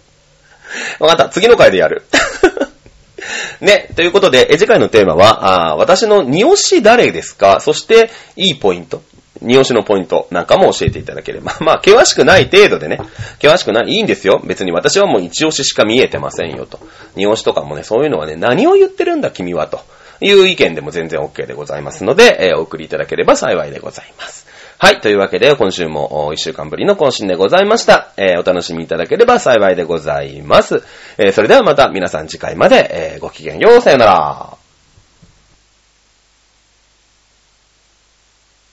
[0.98, 2.04] わかった、次の回でやる。
[3.60, 7.60] ね、ということで、え次回のテーマは、あー私の二押し誰ですか？
[7.60, 9.02] そして、いいポイント。
[9.40, 11.54] 二押しのポイントなんかも教えていただければ。
[11.60, 12.98] まあ、険しくない程度でね。
[13.40, 14.40] 険しくない、いいんですよ。
[14.44, 16.80] 別に私はもう一押ししか見えてませんよと。
[17.16, 19.80] 二押しとかもね、そういうのはね、何を言ってるんだ君はと
[20.20, 24.46] いう意見でも全然 OK でございますので、えーお送りいただければ幸いでございます。
[24.82, 25.00] はい。
[25.00, 28.08] というわけで、今週も1週間ぶりの更新でございました。
[28.16, 30.82] えーお楽しみいただければ幸いでございます。
[31.18, 33.80] えーそれではまた皆さん次回まで、えーごきげんよう。
[33.80, 34.61] さよなら。